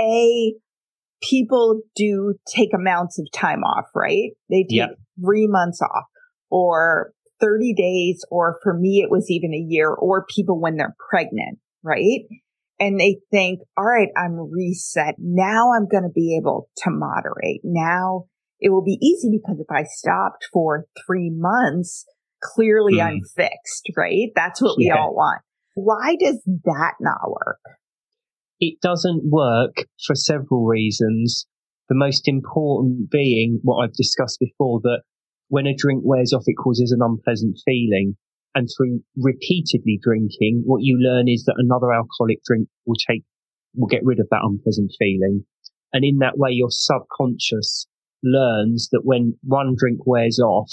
[0.00, 0.54] A,
[1.20, 4.30] people do take amounts of time off, right?
[4.48, 4.90] They take yep.
[5.20, 6.04] three months off
[6.50, 10.96] or 30 days, or for me, it was even a year, or people when they're
[11.10, 12.20] pregnant, right?
[12.80, 15.16] And they think, all right, I'm reset.
[15.18, 17.60] Now I'm going to be able to moderate.
[17.64, 18.26] Now
[18.60, 22.04] it will be easy because if I stopped for three months,
[22.42, 23.04] clearly mm.
[23.04, 24.30] I'm fixed, right?
[24.34, 25.42] That's what we all want.
[25.74, 27.60] Why does that not work?
[28.60, 31.46] It doesn't work for several reasons.
[31.88, 35.02] The most important being what I've discussed before that
[35.48, 38.16] when a drink wears off, it causes an unpleasant feeling.
[38.54, 43.22] And through repeatedly drinking, what you learn is that another alcoholic drink will take,
[43.76, 45.44] will get rid of that unpleasant feeling.
[45.92, 47.86] And in that way, your subconscious
[48.22, 50.70] learns that when one drink wears off,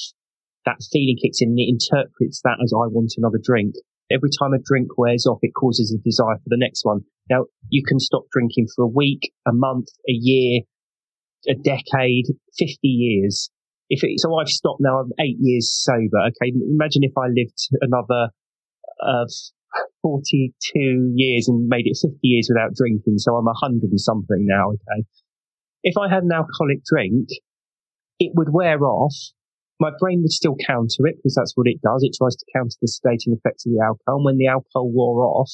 [0.66, 3.76] that feeling kicks in and it interprets that as I want another drink.
[4.12, 7.02] Every time a drink wears off, it causes a desire for the next one.
[7.30, 10.62] Now, you can stop drinking for a week, a month, a year,
[11.48, 12.26] a decade,
[12.58, 13.50] 50 years.
[13.90, 16.22] If it, so I've stopped now, I'm eight years sober.
[16.30, 16.54] Okay.
[16.54, 18.30] Imagine if I lived another,
[19.02, 19.26] uh,
[20.02, 23.18] 42 years and made it 50 years without drinking.
[23.18, 24.70] So I'm a hundred and something now.
[24.70, 25.06] Okay
[25.86, 27.30] if I had an alcoholic drink,
[28.20, 29.14] it would wear off.
[29.80, 32.02] My brain would still counter it because that's what it does.
[32.02, 34.18] It tries to counter the sedating effects of the alcohol.
[34.18, 35.52] And when the alcohol wore off,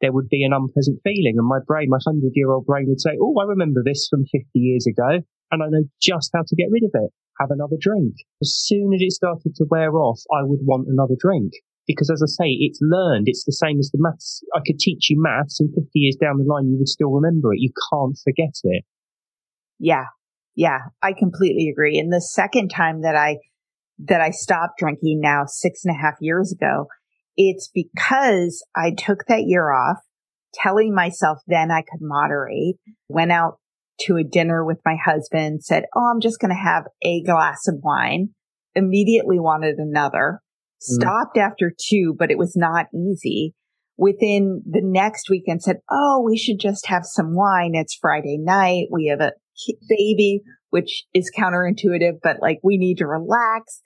[0.00, 1.36] there would be an unpleasant feeling.
[1.36, 4.24] And my brain, my hundred year old brain would say, Oh, I remember this from
[4.24, 5.20] 50 years ago.
[5.52, 7.12] And I know just how to get rid of it.
[7.38, 8.14] Have another drink.
[8.40, 11.52] As soon as it started to wear off, I would want another drink.
[11.86, 13.28] Because as I say, it's learned.
[13.28, 14.42] It's the same as the maths.
[14.54, 17.52] I could teach you maths and 50 years down the line, you would still remember
[17.52, 17.60] it.
[17.60, 18.84] You can't forget it.
[19.84, 20.06] Yeah.
[20.56, 20.78] Yeah.
[21.02, 21.98] I completely agree.
[21.98, 23.36] And the second time that I,
[23.98, 26.86] that I stopped drinking now six and a half years ago,
[27.36, 29.98] it's because I took that year off
[30.54, 32.76] telling myself then I could moderate,
[33.08, 33.58] went out
[34.02, 37.68] to a dinner with my husband, said, Oh, I'm just going to have a glass
[37.68, 38.30] of wine,
[38.74, 40.80] immediately wanted another, mm.
[40.80, 43.54] stopped after two, but it was not easy.
[43.98, 47.72] Within the next weekend said, Oh, we should just have some wine.
[47.74, 48.86] It's Friday night.
[48.90, 49.32] We have a
[49.88, 53.80] baby, which is counterintuitive, but like we need to relax.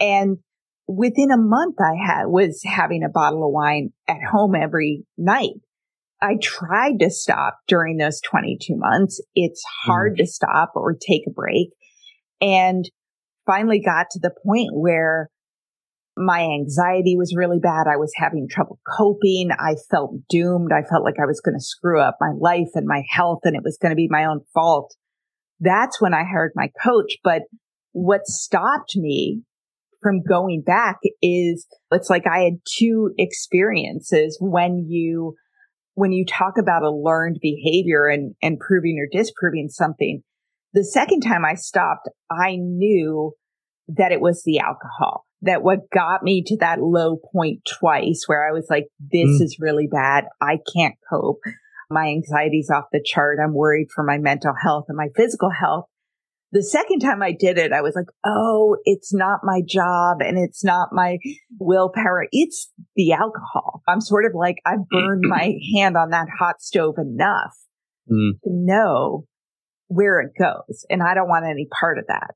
[0.00, 0.38] And
[0.86, 5.60] within a month, I had was having a bottle of wine at home every night.
[6.20, 9.20] I tried to stop during those 22 months.
[9.34, 10.18] It's hard mm.
[10.18, 11.70] to stop or take a break
[12.40, 12.88] and
[13.44, 15.30] finally got to the point where
[16.16, 17.86] my anxiety was really bad.
[17.86, 19.50] I was having trouble coping.
[19.50, 20.70] I felt doomed.
[20.72, 23.56] I felt like I was going to screw up my life and my health and
[23.56, 24.94] it was going to be my own fault
[25.62, 27.16] that's when I hired my coach.
[27.24, 27.42] But
[27.92, 29.42] what stopped me
[30.02, 35.36] from going back is it's like I had two experiences when you,
[35.94, 40.22] when you talk about a learned behavior and, and proving or disproving something.
[40.74, 43.32] The second time I stopped, I knew
[43.88, 48.48] that it was the alcohol that what got me to that low point twice where
[48.48, 49.42] I was like, this mm.
[49.42, 50.24] is really bad.
[50.40, 51.40] I can't cope.
[51.92, 53.38] My anxiety's off the chart.
[53.42, 55.86] I'm worried for my mental health and my physical health.
[56.52, 60.38] The second time I did it, I was like, Oh, it's not my job and
[60.38, 61.18] it's not my
[61.58, 62.26] willpower.
[62.30, 63.82] It's the alcohol.
[63.88, 67.56] I'm sort of like, I've burned my hand on that hot stove enough
[68.10, 68.32] mm.
[68.44, 69.24] to know
[69.88, 70.84] where it goes.
[70.90, 72.34] And I don't want any part of that.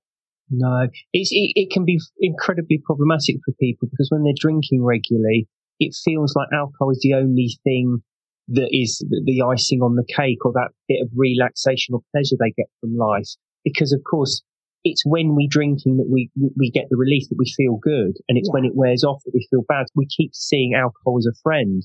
[0.49, 5.49] No, it's, it, it can be incredibly problematic for people because when they're drinking regularly,
[5.79, 8.03] it feels like alcohol is the only thing
[8.49, 12.55] that is the icing on the cake or that bit of relaxation or pleasure they
[12.57, 13.29] get from life.
[13.65, 14.43] Because of course,
[14.85, 18.15] it's when we're drinking that we, we get the relief that we feel good.
[18.29, 18.55] And it's yeah.
[18.55, 19.87] when it wears off that we feel bad.
[19.97, 21.83] We keep seeing alcohol as a friend.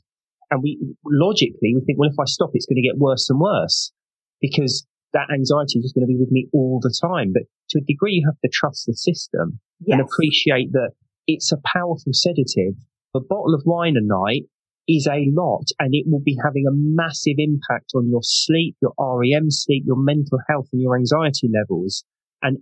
[0.51, 3.39] And we logically, we think, well, if I stop, it's going to get worse and
[3.39, 3.91] worse
[4.39, 7.31] because that anxiety is just going to be with me all the time.
[7.33, 9.97] But to a degree, you have to trust the system yes.
[9.97, 10.91] and appreciate that
[11.25, 12.75] it's a powerful sedative.
[13.15, 14.43] A bottle of wine a night
[14.87, 18.93] is a lot and it will be having a massive impact on your sleep, your
[18.97, 22.03] REM sleep, your mental health and your anxiety levels.
[22.41, 22.59] And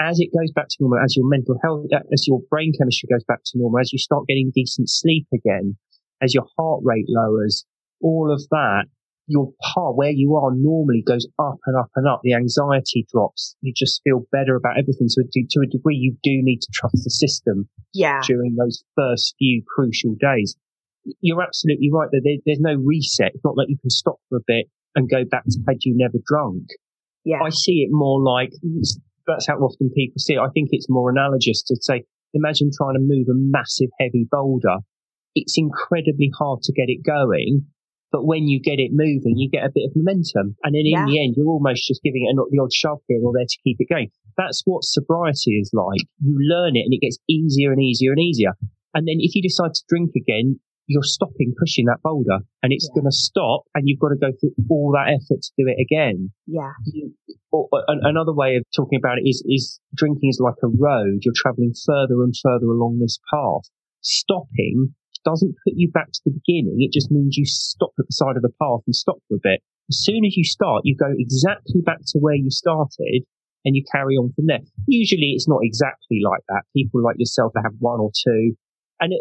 [0.00, 3.08] as it goes back to normal, as your mental health, uh, as your brain chemistry
[3.10, 5.76] goes back to normal, as you start getting decent sleep again,
[6.22, 7.64] as your heart rate lowers,
[8.00, 8.84] all of that
[9.26, 12.20] your part where you are normally goes up and up and up.
[12.22, 13.56] The anxiety drops.
[13.60, 15.08] You just feel better about everything.
[15.08, 17.68] So to, to a degree, you do need to trust the system.
[17.92, 18.20] Yeah.
[18.24, 20.56] During those first few crucial days.
[21.20, 23.32] You're absolutely right that there, there's no reset.
[23.34, 25.94] It's not like you can stop for a bit and go back to had you
[25.96, 26.64] never drunk.
[27.24, 27.42] Yeah.
[27.42, 28.52] I see it more like
[29.26, 30.38] that's how often people see it.
[30.38, 32.04] I think it's more analogous to say,
[32.34, 34.78] imagine trying to move a massive heavy boulder.
[35.34, 37.66] It's incredibly hard to get it going
[38.12, 40.56] but when you get it moving, you get a bit of momentum.
[40.62, 41.04] And then in yeah.
[41.06, 43.76] the end, you're almost just giving it the odd shove here or there to keep
[43.78, 44.10] it going.
[44.36, 46.00] That's what sobriety is like.
[46.24, 48.52] You learn it and it gets easier and easier and easier.
[48.94, 52.88] And then if you decide to drink again, you're stopping pushing that boulder and it's
[52.90, 53.00] yeah.
[53.00, 55.78] going to stop and you've got to go through all that effort to do it
[55.82, 56.30] again.
[56.46, 56.72] Yeah.
[56.84, 57.12] You,
[57.50, 61.22] or, or, another way of talking about it is, is drinking is like a road.
[61.22, 63.68] You're traveling further and further along this path.
[64.00, 66.78] Stopping doesn't put you back to the beginning.
[66.78, 69.42] It just means you stop at the side of the path and stop for a
[69.42, 69.60] bit.
[69.90, 73.26] As soon as you start, you go exactly back to where you started
[73.64, 74.62] and you carry on from there.
[74.86, 76.62] Usually it's not exactly like that.
[76.74, 78.54] People like yourself that have one or two
[79.00, 79.20] and it,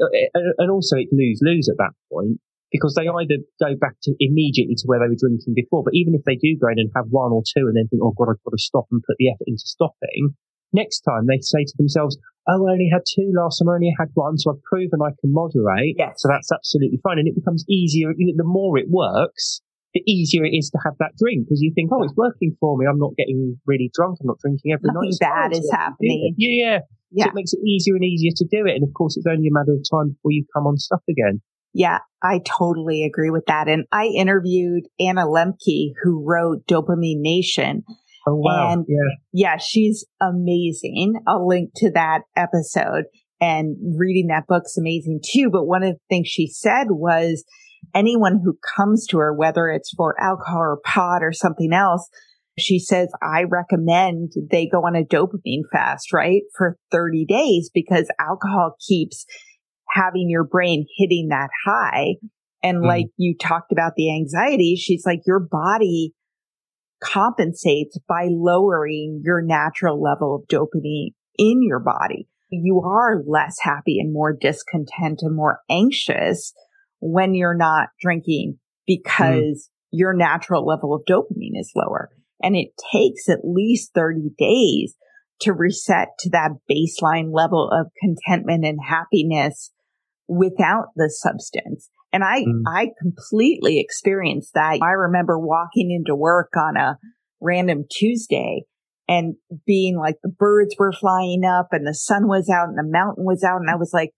[0.57, 2.39] and also it lose lose at that point
[2.71, 6.13] because they either go back to immediately to where they were drinking before, but even
[6.13, 8.27] if they do go in and have one or two and then think, oh God,
[8.35, 10.35] I've got to stop and put the effort into stopping,
[10.73, 12.17] next time they say to themselves,
[12.49, 15.15] oh, I only had two last time, I only had one, so I've proven I
[15.21, 15.95] can moderate.
[15.97, 16.19] Yes.
[16.19, 17.19] So that's absolutely fine.
[17.19, 18.11] And it becomes easier.
[18.17, 19.61] You know, the more it works,
[19.95, 22.77] the easier it is to have that drink because you think, oh, it's working for
[22.77, 22.85] me.
[22.85, 24.19] I'm not getting really drunk.
[24.19, 25.23] I'm not drinking every Nothing night.
[25.23, 26.35] bad is happening.
[26.37, 26.65] Yeah.
[26.65, 26.79] yeah.
[27.15, 27.25] Yeah.
[27.25, 28.75] So it makes it easier and easier to do it.
[28.75, 31.41] And of course, it's only a matter of time before you come on stuff again.
[31.73, 33.67] Yeah, I totally agree with that.
[33.67, 37.83] And I interviewed Anna Lembke, who wrote Dopamine Nation.
[38.27, 38.71] Oh, wow.
[38.71, 38.95] And yeah.
[39.33, 41.15] yeah, she's amazing.
[41.27, 43.05] I'll link to that episode
[43.41, 45.49] and reading that book's amazing too.
[45.51, 47.43] But one of the things she said was
[47.93, 52.09] anyone who comes to her, whether it's for alcohol or pot or something else,
[52.57, 56.43] she says, I recommend they go on a dopamine fast, right?
[56.57, 59.25] For 30 days because alcohol keeps
[59.89, 62.15] having your brain hitting that high.
[62.63, 62.87] And mm.
[62.87, 66.13] like you talked about the anxiety, she's like, your body
[67.03, 72.27] compensates by lowering your natural level of dopamine in your body.
[72.49, 76.53] You are less happy and more discontent and more anxious
[76.99, 79.59] when you're not drinking because mm.
[79.91, 82.11] your natural level of dopamine is lower.
[82.45, 84.95] And it takes at least 30 days
[85.41, 89.71] to reset to that baseline level of contentment and happiness
[90.27, 91.89] without the substance.
[92.13, 92.61] And I, mm.
[92.67, 94.79] I completely experienced that.
[94.81, 96.99] I remember walking into work on a
[97.41, 98.65] random Tuesday
[99.07, 99.35] and
[99.65, 103.25] being like the birds were flying up and the sun was out and the mountain
[103.25, 103.59] was out.
[103.59, 104.11] And I was like,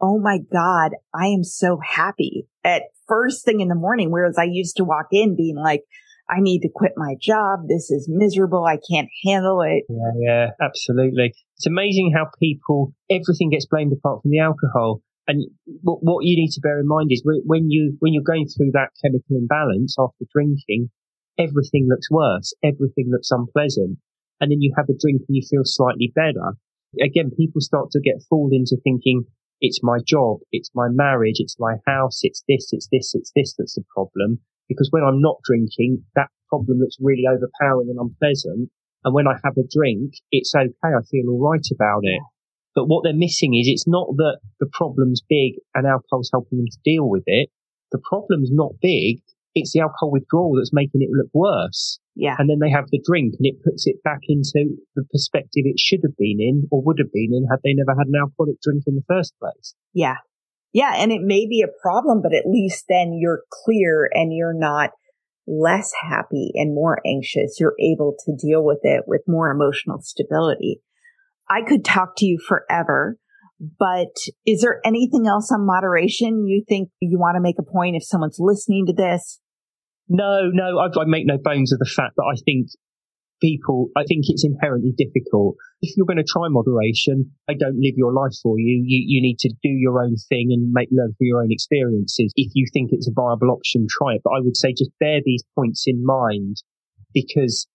[0.00, 4.10] Oh my God, I am so happy at first thing in the morning.
[4.10, 5.82] Whereas I used to walk in being like,
[6.28, 7.68] I need to quit my job.
[7.68, 8.64] This is miserable.
[8.64, 9.84] I can't handle it.
[9.88, 11.34] Yeah, yeah, absolutely.
[11.56, 15.02] It's amazing how people, everything gets blamed apart from the alcohol.
[15.26, 15.44] And
[15.82, 18.72] what, what you need to bear in mind is when you, when you're going through
[18.72, 20.90] that chemical imbalance after drinking,
[21.38, 22.54] everything looks worse.
[22.62, 23.98] Everything looks unpleasant.
[24.40, 26.56] And then you have a drink and you feel slightly better.
[27.02, 29.24] Again, people start to get fooled into thinking
[29.60, 33.54] it's my job, it's my marriage, it's my house, it's this, it's this, it's this
[33.56, 34.40] that's the problem.
[34.68, 38.70] Because when I'm not drinking, that problem looks really overpowering and unpleasant.
[39.04, 40.70] And when I have a drink, it's okay.
[40.82, 42.22] I feel all right about it.
[42.74, 46.66] But what they're missing is it's not that the problem's big and alcohol's helping them
[46.70, 47.50] to deal with it.
[47.92, 49.20] The problem's not big.
[49.54, 52.00] it's the alcohol withdrawal that's making it look worse.
[52.16, 52.34] Yeah.
[52.38, 55.78] And then they have the drink and it puts it back into the perspective it
[55.78, 58.60] should have been in or would have been in had they never had an alcoholic
[58.62, 59.74] drink in the first place.
[59.92, 60.16] Yeah.
[60.74, 60.92] Yeah.
[60.96, 64.90] And it may be a problem, but at least then you're clear and you're not
[65.46, 67.58] less happy and more anxious.
[67.60, 70.80] You're able to deal with it with more emotional stability.
[71.48, 73.18] I could talk to you forever,
[73.78, 77.94] but is there anything else on moderation you think you want to make a point
[77.94, 79.40] if someone's listening to this?
[80.08, 82.68] No, no, I, I make no bones of the fact that I think
[83.44, 85.56] people, I think it's inherently difficult.
[85.82, 88.82] If you're going to try moderation, I don't live your life for you.
[88.84, 92.32] You, you need to do your own thing and make, learn from your own experiences.
[92.36, 94.22] If you think it's a viable option, try it.
[94.24, 96.62] But I would say just bear these points in mind
[97.12, 97.68] because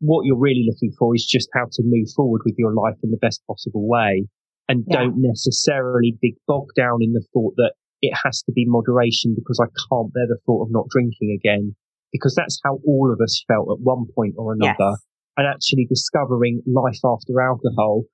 [0.00, 3.10] what you're really looking for is just how to move forward with your life in
[3.10, 4.28] the best possible way
[4.68, 4.98] and yeah.
[4.98, 7.72] don't necessarily be bogged down in the thought that
[8.02, 11.74] it has to be moderation because I can't bear the thought of not drinking again.
[12.12, 14.76] Because that's how all of us felt at one point or another.
[14.78, 15.04] Yes.
[15.36, 18.04] And actually discovering life after alcohol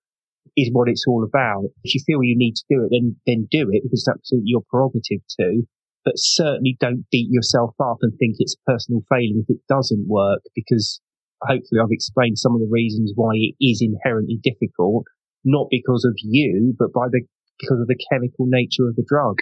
[0.56, 1.64] is what it's all about.
[1.84, 4.62] If you feel you need to do it, then, then do it because absolutely your
[4.68, 5.62] prerogative to.
[6.04, 10.08] But certainly don't beat yourself up and think it's a personal failing if it doesn't
[10.08, 11.00] work because
[11.42, 15.04] hopefully I've explained some of the reasons why it is inherently difficult,
[15.44, 17.20] not because of you, but by the,
[17.60, 19.36] because of the chemical nature of the drug.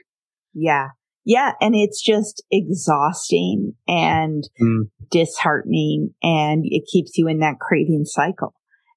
[0.53, 0.89] Yeah.
[1.29, 1.53] Yeah.
[1.61, 4.85] And it's just exhausting and mm.
[5.11, 8.55] disheartening and it keeps you in that craving cycle.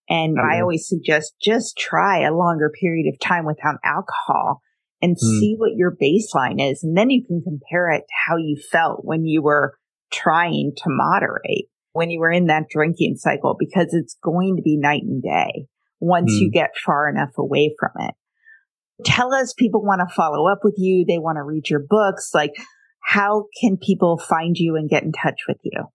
[0.10, 4.62] And oh, I always suggest just try a longer period of time without alcohol
[5.02, 5.20] and mm.
[5.20, 6.86] see what your baseline is.
[6.86, 9.76] And then you can compare it to how you felt when you were
[10.10, 14.78] trying to moderate, when you were in that drinking cycle, because it's going to be
[14.78, 15.66] night and day
[16.00, 16.40] once mm.
[16.40, 18.16] you get far enough away from it
[19.04, 21.06] tell us people want to follow up with you.
[21.08, 22.32] They want to read your books.
[22.34, 22.54] Like,
[23.04, 25.86] how can people find you and get in touch with you?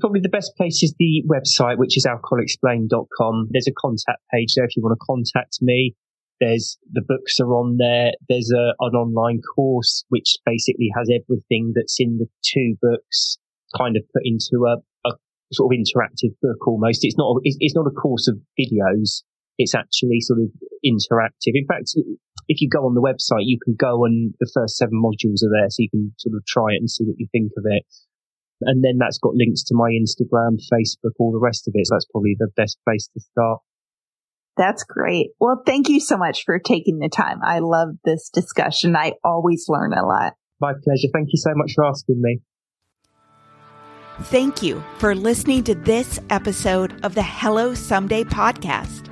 [0.00, 3.48] Probably the best place is the website, which is alcoholexplained.com.
[3.50, 5.94] There's a contact page there if you want to contact me.
[6.40, 8.12] There's the books are on there.
[8.28, 13.38] There's a, an online course, which basically has everything that's in the two books
[13.76, 15.12] kind of put into a, a
[15.52, 17.04] sort of interactive book almost.
[17.04, 19.22] It's not, it's not a course of videos.
[19.58, 20.48] It's actually sort of
[20.84, 21.52] interactive.
[21.54, 21.92] In fact,
[22.48, 25.52] if you go on the website, you can go and the first seven modules are
[25.52, 27.84] there, so you can sort of try it and see what you think of it.
[28.62, 31.86] And then that's got links to my Instagram, Facebook, all the rest of it.
[31.86, 33.60] So that's probably the best place to start.
[34.56, 35.30] That's great.
[35.40, 37.40] Well, thank you so much for taking the time.
[37.42, 38.94] I love this discussion.
[38.94, 40.34] I always learn a lot.
[40.60, 41.08] My pleasure.
[41.12, 42.40] Thank you so much for asking me.
[44.24, 49.11] Thank you for listening to this episode of the Hello Someday podcast.